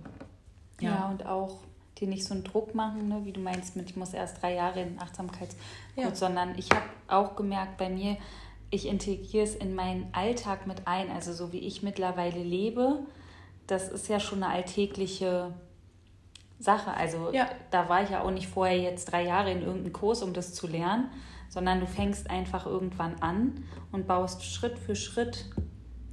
[0.80, 1.60] Ja, ja und auch
[2.00, 4.56] dir nicht so einen Druck machen, ne, wie du meinst, mit ich muss erst drei
[4.56, 5.58] Jahre in Achtsamkeitskurs,
[5.96, 6.16] ja.
[6.16, 8.18] sondern ich habe auch gemerkt bei mir,
[8.72, 13.00] ich integriere es in meinen Alltag mit ein, also so wie ich mittlerweile lebe,
[13.68, 15.54] das ist ja schon eine alltägliche
[16.60, 16.94] Sache.
[16.96, 17.50] Also ja.
[17.72, 20.54] da war ich ja auch nicht vorher jetzt drei Jahre in irgendeinem Kurs, um das
[20.54, 21.10] zu lernen,
[21.50, 25.50] sondern du fängst einfach irgendwann an und baust Schritt für Schritt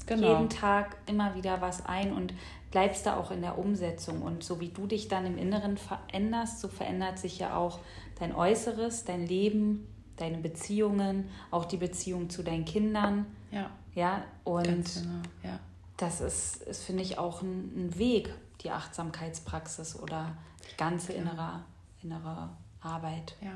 [0.07, 0.32] genau.
[0.32, 2.34] jeden Tag immer wieder was ein und
[2.70, 4.22] bleibst da auch in der Umsetzung.
[4.22, 7.80] Und so wie du dich dann im Inneren veränderst, so verändert sich ja auch
[8.18, 9.86] dein Äußeres, dein Leben,
[10.16, 13.26] deine Beziehungen, auch die Beziehung zu deinen Kindern.
[13.51, 13.70] Ja.
[13.94, 15.22] Ja, und genau.
[15.42, 15.59] ja.
[16.01, 18.32] Das ist, ist finde ich, auch ein, ein, Weg,
[18.62, 20.36] die Achtsamkeitspraxis oder
[20.70, 21.61] die ganze innere,
[22.03, 22.48] innere
[22.80, 23.36] Arbeit.
[23.40, 23.53] Ja.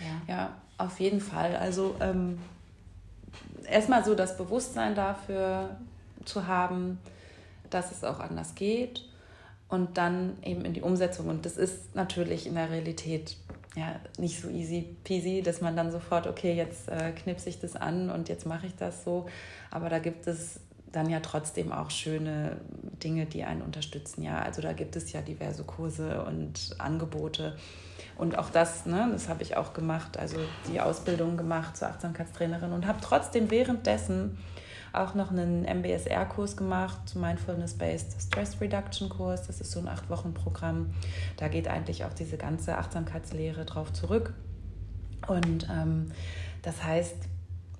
[0.00, 0.34] ja.
[0.34, 1.56] Ja, auf jeden Fall.
[1.56, 2.38] Also ähm,
[3.64, 5.76] erstmal so das Bewusstsein dafür
[6.24, 6.98] zu haben,
[7.70, 9.04] dass es auch anders geht
[9.68, 11.28] und dann eben in die Umsetzung.
[11.28, 13.36] Und das ist natürlich in der Realität
[13.76, 17.76] ja nicht so easy peasy, dass man dann sofort, okay, jetzt äh, knipse ich das
[17.76, 19.26] an und jetzt mache ich das so.
[19.70, 20.60] Aber da gibt es
[20.92, 22.58] dann ja trotzdem auch schöne
[23.02, 24.22] Dinge, die einen unterstützen.
[24.22, 27.56] Ja, also da gibt es ja diverse Kurse und Angebote.
[28.16, 30.36] Und auch das, ne, das habe ich auch gemacht, also
[30.72, 34.38] die Ausbildung gemacht zur Achtsamkeitstrainerin und habe trotzdem währenddessen
[34.92, 39.46] auch noch einen MBSR-Kurs gemacht, Mindfulness-Based Stress Reduction-Kurs.
[39.46, 40.94] Das ist so ein Acht-Wochen-Programm.
[41.36, 44.32] Da geht eigentlich auch diese ganze Achtsamkeitslehre drauf zurück.
[45.26, 46.10] Und ähm,
[46.62, 47.16] das heißt,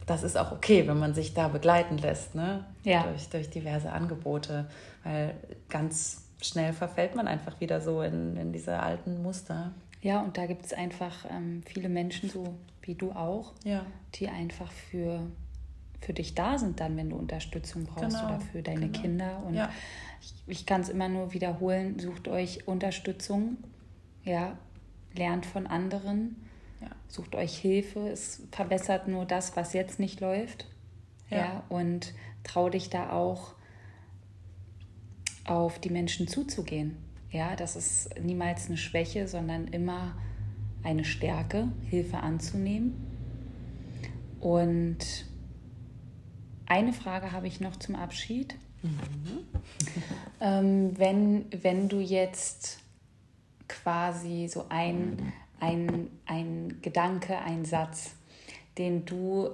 [0.09, 2.65] das ist auch okay, wenn man sich da begleiten lässt, ne?
[2.83, 3.05] Ja.
[3.05, 4.67] Durch, durch diverse Angebote.
[5.05, 5.35] Weil
[5.69, 9.73] ganz schnell verfällt man einfach wieder so in, in diese alten Muster.
[10.01, 13.85] Ja, und da gibt es einfach ähm, viele Menschen, so wie du auch, ja.
[14.15, 15.23] die einfach für
[16.01, 19.01] für dich da sind dann, wenn du Unterstützung brauchst genau, oder für deine genau.
[19.01, 19.43] Kinder.
[19.47, 19.69] Und ja.
[20.21, 23.57] ich, ich kann es immer nur wiederholen, sucht euch Unterstützung,
[24.25, 24.57] ja,
[25.15, 26.37] lernt von anderen,
[26.81, 26.91] ja.
[27.09, 28.09] sucht euch Hilfe.
[28.09, 30.67] Es verbessert nur das, was jetzt nicht läuft.
[31.31, 32.15] Ja, ja und
[32.45, 33.55] trau dich da auch
[35.45, 36.97] auf die Menschen zuzugehen.
[37.31, 40.17] Ja, das ist niemals eine Schwäche, sondern immer
[40.83, 42.95] eine Stärke, Hilfe anzunehmen.
[44.41, 45.27] Und
[46.67, 48.55] eine Frage habe ich noch zum Abschied.
[48.83, 49.39] Mhm.
[50.41, 52.81] ähm, wenn, wenn du jetzt
[53.67, 58.15] quasi so ein, ein, ein Gedanke, ein Satz,
[58.77, 59.51] den du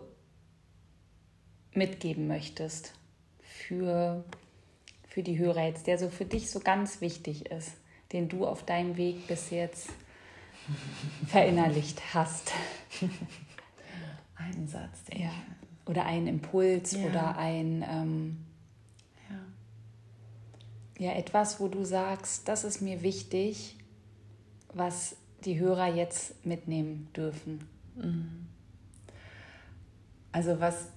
[1.73, 2.95] mitgeben möchtest
[3.41, 4.25] für,
[5.09, 7.73] für die Hörer jetzt, der so für dich so ganz wichtig ist,
[8.13, 9.89] den du auf deinem Weg bis jetzt
[11.27, 12.53] verinnerlicht hast.
[14.37, 15.31] Ein Satz, den ja
[15.87, 17.07] oder ein Impuls ja.
[17.07, 18.37] oder ein ähm,
[20.99, 21.07] ja.
[21.07, 23.77] ja etwas, wo du sagst, das ist mir wichtig,
[24.73, 27.69] was die Hörer jetzt mitnehmen dürfen.
[27.97, 28.47] Mhm.
[30.33, 30.89] Also was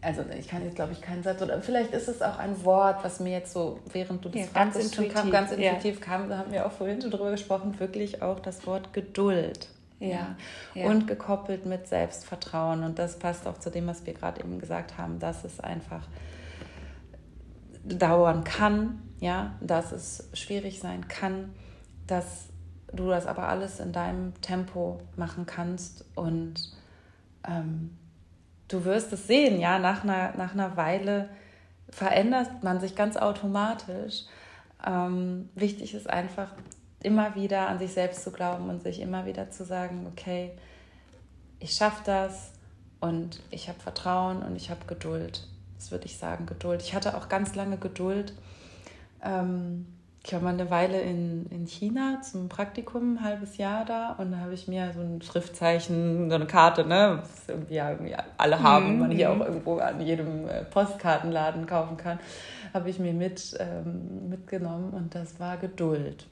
[0.00, 3.02] also ich kann jetzt glaube ich keinen Satz oder vielleicht ist es auch ein Wort,
[3.02, 6.04] was mir jetzt so während du das ja, ganz intuitiv kam, ganz intuitiv ja.
[6.04, 9.68] kam, da haben wir auch vorhin schon drüber gesprochen, wirklich auch das Wort Geduld.
[10.00, 10.36] Ja.
[10.74, 10.86] ja.
[10.86, 12.84] Und gekoppelt mit Selbstvertrauen.
[12.84, 16.06] Und das passt auch zu dem, was wir gerade eben gesagt haben, dass es einfach
[17.84, 21.54] dauern kann, ja, dass es schwierig sein kann,
[22.06, 22.48] dass
[22.92, 26.54] du das aber alles in deinem Tempo machen kannst und
[27.46, 27.96] ähm,
[28.68, 31.28] du wirst es sehen, ja, nach einer, nach einer Weile
[31.90, 34.24] verändert man sich ganz automatisch.
[34.86, 36.52] Ähm, wichtig ist einfach,
[37.00, 40.52] immer wieder an sich selbst zu glauben und sich immer wieder zu sagen, okay,
[41.60, 42.52] ich schaffe das
[43.00, 45.46] und ich habe Vertrauen und ich habe Geduld.
[45.76, 46.82] Das würde ich sagen, Geduld.
[46.82, 48.34] Ich hatte auch ganz lange Geduld.
[49.22, 49.86] Ähm,
[50.28, 54.30] ich war mal eine Weile in, in China zum Praktikum, ein halbes Jahr da und
[54.30, 58.14] da habe ich mir so ein Schriftzeichen, so eine Karte, ne, was irgendwie, ja, irgendwie
[58.36, 58.98] alle haben, mhm.
[58.98, 62.18] man hier auch irgendwo an jedem äh, Postkartenladen kaufen kann,
[62.74, 66.26] habe ich mir mit, ähm, mitgenommen und das war Geduld.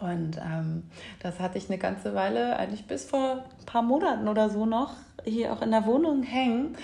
[0.00, 0.82] Und ähm,
[1.20, 4.94] das hatte ich eine ganze Weile, eigentlich bis vor ein paar Monaten oder so noch,
[5.22, 6.76] hier auch in der Wohnung hängen.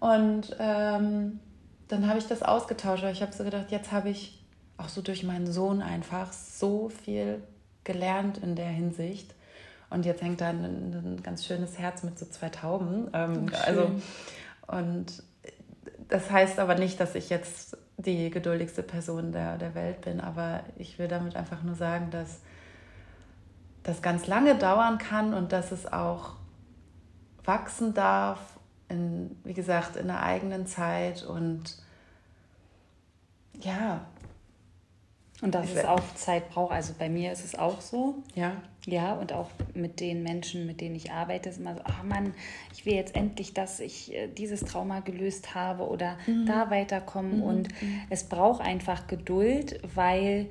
[0.00, 1.38] Und ähm,
[1.86, 4.37] dann habe ich das ausgetauscht, weil ich habe so gedacht, jetzt habe ich
[4.78, 7.42] auch so durch meinen Sohn einfach so viel
[7.84, 9.34] gelernt in der Hinsicht.
[9.90, 13.10] Und jetzt hängt da ein, ein ganz schönes Herz mit so zwei Tauben.
[13.12, 13.90] Ähm, also,
[14.66, 15.22] und
[16.08, 20.60] das heißt aber nicht, dass ich jetzt die geduldigste Person der, der Welt bin, aber
[20.76, 22.40] ich will damit einfach nur sagen, dass
[23.82, 26.34] das ganz lange dauern kann und dass es auch
[27.44, 28.38] wachsen darf,
[28.88, 31.78] in, wie gesagt, in der eigenen Zeit und
[33.54, 34.02] ja,
[35.40, 36.72] und dass es auch Zeit braucht.
[36.72, 38.16] Also bei mir ist es auch so.
[38.34, 38.56] Ja.
[38.86, 42.32] Ja, und auch mit den Menschen, mit denen ich arbeite, ist immer so, ach Mann,
[42.72, 46.46] ich will jetzt endlich, dass ich äh, dieses Trauma gelöst habe oder mhm.
[46.46, 47.36] da weiterkommen.
[47.36, 47.42] Mhm.
[47.42, 48.00] Und mhm.
[48.08, 50.46] es braucht einfach Geduld, weil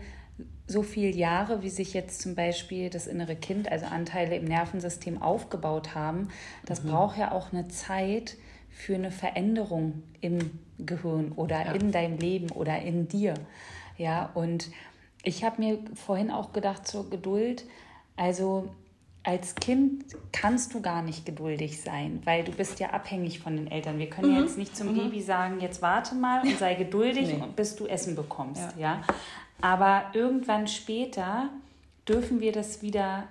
[0.68, 5.22] so viele Jahre, wie sich jetzt zum Beispiel das innere Kind, also Anteile im Nervensystem
[5.22, 6.30] aufgebaut haben,
[6.66, 6.90] das mhm.
[6.90, 8.38] braucht ja auch eine Zeit
[8.70, 11.72] für eine Veränderung im Gehirn oder ja.
[11.72, 13.34] in deinem Leben oder in dir.
[13.98, 14.70] Ja, und
[15.24, 17.66] ich habe mir vorhin auch gedacht zur Geduld,
[18.16, 18.70] also
[19.24, 23.70] als Kind kannst du gar nicht geduldig sein, weil du bist ja abhängig von den
[23.70, 24.00] Eltern.
[24.00, 24.44] Wir können mhm.
[24.44, 25.00] jetzt nicht zum mhm.
[25.00, 27.44] Baby sagen, jetzt warte mal und sei geduldig, nee.
[27.54, 28.62] bis du Essen bekommst.
[28.78, 29.02] Ja.
[29.02, 29.02] ja.
[29.60, 31.50] Aber irgendwann später
[32.08, 33.28] dürfen wir das wieder,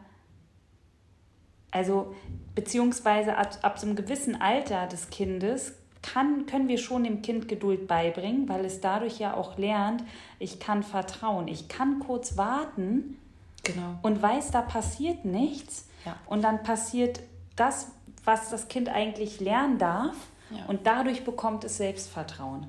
[1.71, 2.15] also
[2.55, 5.73] beziehungsweise ab, ab so einem gewissen Alter des Kindes
[6.13, 10.03] kann, können wir schon dem Kind Geduld beibringen, weil es dadurch ja auch lernt,
[10.39, 11.49] ich kann vertrauen.
[11.49, 13.19] Ich kann kurz warten
[13.65, 13.99] genau.
[14.03, 15.89] und weiß, da passiert nichts.
[16.05, 16.17] Ja.
[16.27, 17.21] Und dann passiert
[17.57, 17.93] das,
[18.25, 20.15] was das Kind eigentlich lernen darf.
[20.51, 20.65] Ja.
[20.67, 22.69] Und dadurch bekommt es Selbstvertrauen.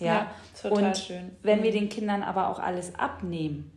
[0.00, 0.30] Ja, ja
[0.60, 1.36] total und schön.
[1.42, 1.64] Wenn mhm.
[1.64, 3.70] wir den Kindern aber auch alles abnehmen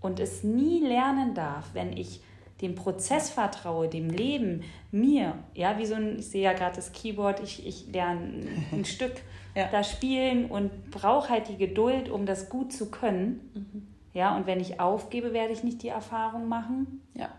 [0.00, 2.20] und es nie lernen darf, wenn ich
[2.60, 6.92] dem Prozess vertraue, dem Leben, mir, ja, wie so ein, ich sehe ja gerade das
[6.92, 9.22] Keyboard, ich, ich lerne ein Stück
[9.54, 9.68] ja.
[9.70, 13.50] da spielen und brauche halt die Geduld, um das gut zu können.
[13.54, 13.86] Mhm.
[14.12, 17.00] Ja, und wenn ich aufgebe, werde ich nicht die Erfahrung machen.
[17.14, 17.30] Ja.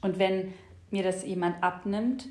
[0.00, 0.52] Und wenn
[0.90, 2.28] mir das jemand abnimmt,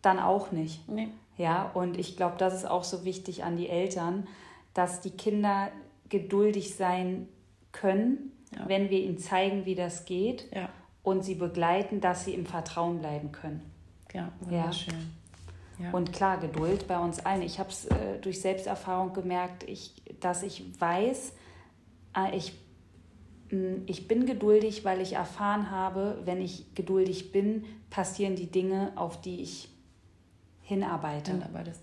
[0.00, 0.88] dann auch nicht.
[0.88, 1.08] Nee.
[1.36, 4.26] Ja, und ich glaube, das ist auch so wichtig an die Eltern,
[4.72, 5.68] dass die Kinder
[6.08, 7.28] geduldig sein
[7.72, 8.66] können, ja.
[8.66, 10.46] wenn wir ihnen zeigen, wie das geht.
[10.54, 10.70] Ja
[11.02, 13.62] und sie begleiten, dass sie im Vertrauen bleiben können.
[14.12, 14.94] Ja, wunderschön.
[14.94, 15.84] Ja.
[15.84, 15.92] Ja.
[15.92, 17.42] Und klar, Geduld bei uns allen.
[17.42, 21.32] Ich habe es äh, durch Selbsterfahrung gemerkt, ich, dass ich weiß,
[22.16, 22.58] äh, ich,
[23.50, 28.92] mh, ich bin geduldig, weil ich erfahren habe, wenn ich geduldig bin, passieren die Dinge,
[28.96, 29.68] auf die ich
[30.62, 31.34] hinarbeite.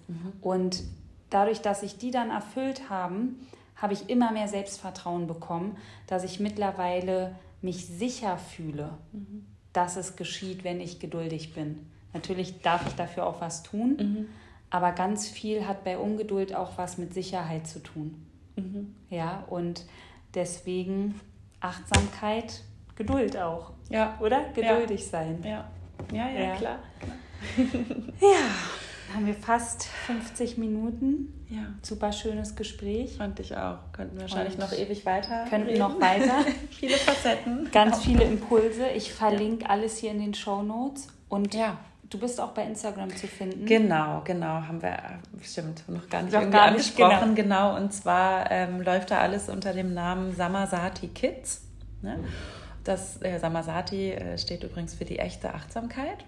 [0.07, 0.33] Mhm.
[0.41, 0.83] Und
[1.29, 3.47] dadurch, dass ich die dann erfüllt haben,
[3.77, 7.35] habe ich immer mehr Selbstvertrauen bekommen, dass ich mittlerweile
[7.65, 9.45] mich sicher fühle, mhm.
[9.73, 11.85] dass es geschieht, wenn ich geduldig bin.
[12.13, 14.25] Natürlich darf ich dafür auch was tun, mhm.
[14.69, 18.25] aber ganz viel hat bei Ungeduld auch was mit Sicherheit zu tun.
[18.55, 18.95] Mhm.
[19.09, 19.85] Ja, und
[20.33, 21.19] deswegen
[21.59, 22.61] Achtsamkeit,
[22.95, 23.73] Geduld auch.
[23.89, 24.17] Ja.
[24.21, 24.45] Oder?
[24.53, 25.07] Geduldig ja.
[25.07, 25.43] sein.
[25.43, 25.69] Ja.
[26.13, 26.55] Ja, ja, ja.
[26.55, 26.79] klar.
[28.21, 31.33] ja haben wir fast 50 Minuten.
[31.49, 31.67] Ja.
[31.81, 33.17] Super schönes Gespräch.
[33.17, 33.77] Fand ich auch.
[33.93, 35.45] Könnten wahrscheinlich Und noch ewig weiter.
[35.49, 35.79] Könnten reden.
[35.79, 36.45] noch weiter.
[36.71, 37.69] viele Facetten.
[37.71, 38.87] Ganz viele Impulse.
[38.89, 39.69] Ich verlinke ja.
[39.69, 41.07] alles hier in den Show Notes.
[41.29, 41.77] Und ja.
[42.09, 43.65] Du bist auch bei Instagram zu finden.
[43.65, 47.35] Genau, genau, haben wir bestimmt noch gar nicht noch irgendwie gar nicht, angesprochen.
[47.35, 47.71] Genau.
[47.71, 47.83] genau.
[47.83, 51.63] und zwar ähm, läuft da alles unter dem Namen Samasati Kids.
[52.03, 52.19] Ne?
[52.83, 56.23] Das äh, Samasati äh, steht übrigens für die echte Achtsamkeit.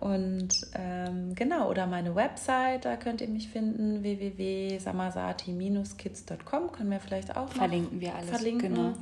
[0.00, 7.36] Und ähm, genau, oder meine Website, da könnt ihr mich finden, www.samasati-kids.com, können wir vielleicht
[7.36, 8.30] auch verlinken wir alles.
[8.30, 8.74] Verlinken.
[8.74, 8.92] Genau.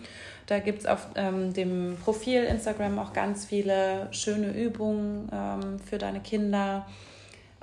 [0.46, 5.98] Da gibt es auf ähm, dem Profil Instagram auch ganz viele schöne Übungen ähm, für
[5.98, 6.86] deine Kinder.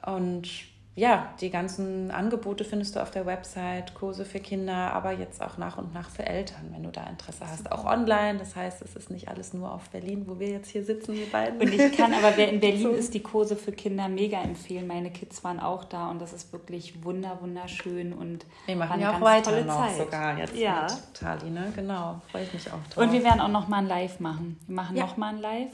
[0.05, 0.47] Und
[0.95, 5.57] ja, die ganzen Angebote findest du auf der Website, Kurse für Kinder, aber jetzt auch
[5.57, 7.71] nach und nach für Eltern, wenn du da Interesse hast.
[7.71, 10.83] Auch online, das heißt, es ist nicht alles nur auf Berlin, wo wir jetzt hier
[10.83, 11.59] sitzen, wir beiden.
[11.59, 14.85] Und ich kann aber, wer in Berlin ist, die Kurse für Kinder mega empfehlen.
[14.85, 19.15] Meine Kids waren auch da und das ist wirklich wunder, wunderschön und wir machen ja
[19.15, 19.97] auch weiter noch Zeit.
[19.97, 20.83] sogar jetzt ja.
[20.83, 21.73] mit Tali, ne?
[21.75, 23.03] Genau, freue ich mich auch drauf.
[23.03, 24.59] Und wir werden auch noch mal ein Live machen.
[24.67, 25.07] Wir machen ja.
[25.07, 25.71] noch mal ein Live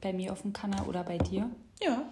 [0.00, 1.48] bei mir auf dem Kanal oder bei dir.
[1.80, 2.02] Ja.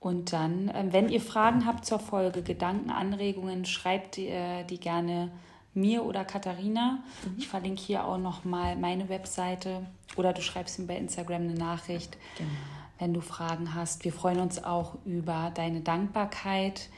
[0.00, 5.30] Und dann, ähm, wenn ihr Fragen habt zur Folge, Gedanken, Anregungen, schreibt ihr die gerne
[5.74, 7.02] mir oder Katharina.
[7.24, 7.34] Mhm.
[7.36, 9.86] Ich verlinke hier auch nochmal meine Webseite
[10.16, 12.50] oder du schreibst mir bei Instagram eine Nachricht, genau.
[12.98, 14.04] wenn du Fragen hast.
[14.04, 16.88] Wir freuen uns auch über deine Dankbarkeit,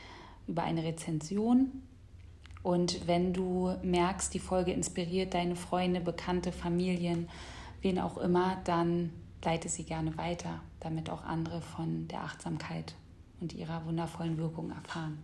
[0.46, 1.82] über eine Rezension.
[2.62, 7.28] Und wenn du merkst, die Folge inspiriert deine Freunde, Bekannte, Familien,
[7.82, 9.10] wen auch immer, dann
[9.44, 12.94] leite sie gerne weiter, damit auch andere von der Achtsamkeit
[13.40, 15.18] und ihrer wundervollen Wirkung erfahren.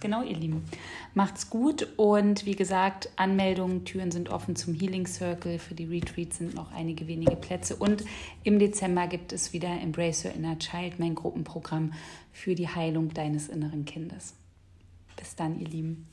[0.00, 0.64] Genau, ihr Lieben.
[1.12, 5.58] Macht's gut und wie gesagt, Anmeldungen, Türen sind offen zum Healing Circle.
[5.58, 7.76] Für die Retreats sind noch einige wenige Plätze.
[7.76, 8.04] Und
[8.42, 11.92] im Dezember gibt es wieder Embrace Your Inner Child, mein Gruppenprogramm
[12.32, 14.34] für die Heilung deines inneren Kindes.
[15.16, 16.09] Bis dann, ihr Lieben.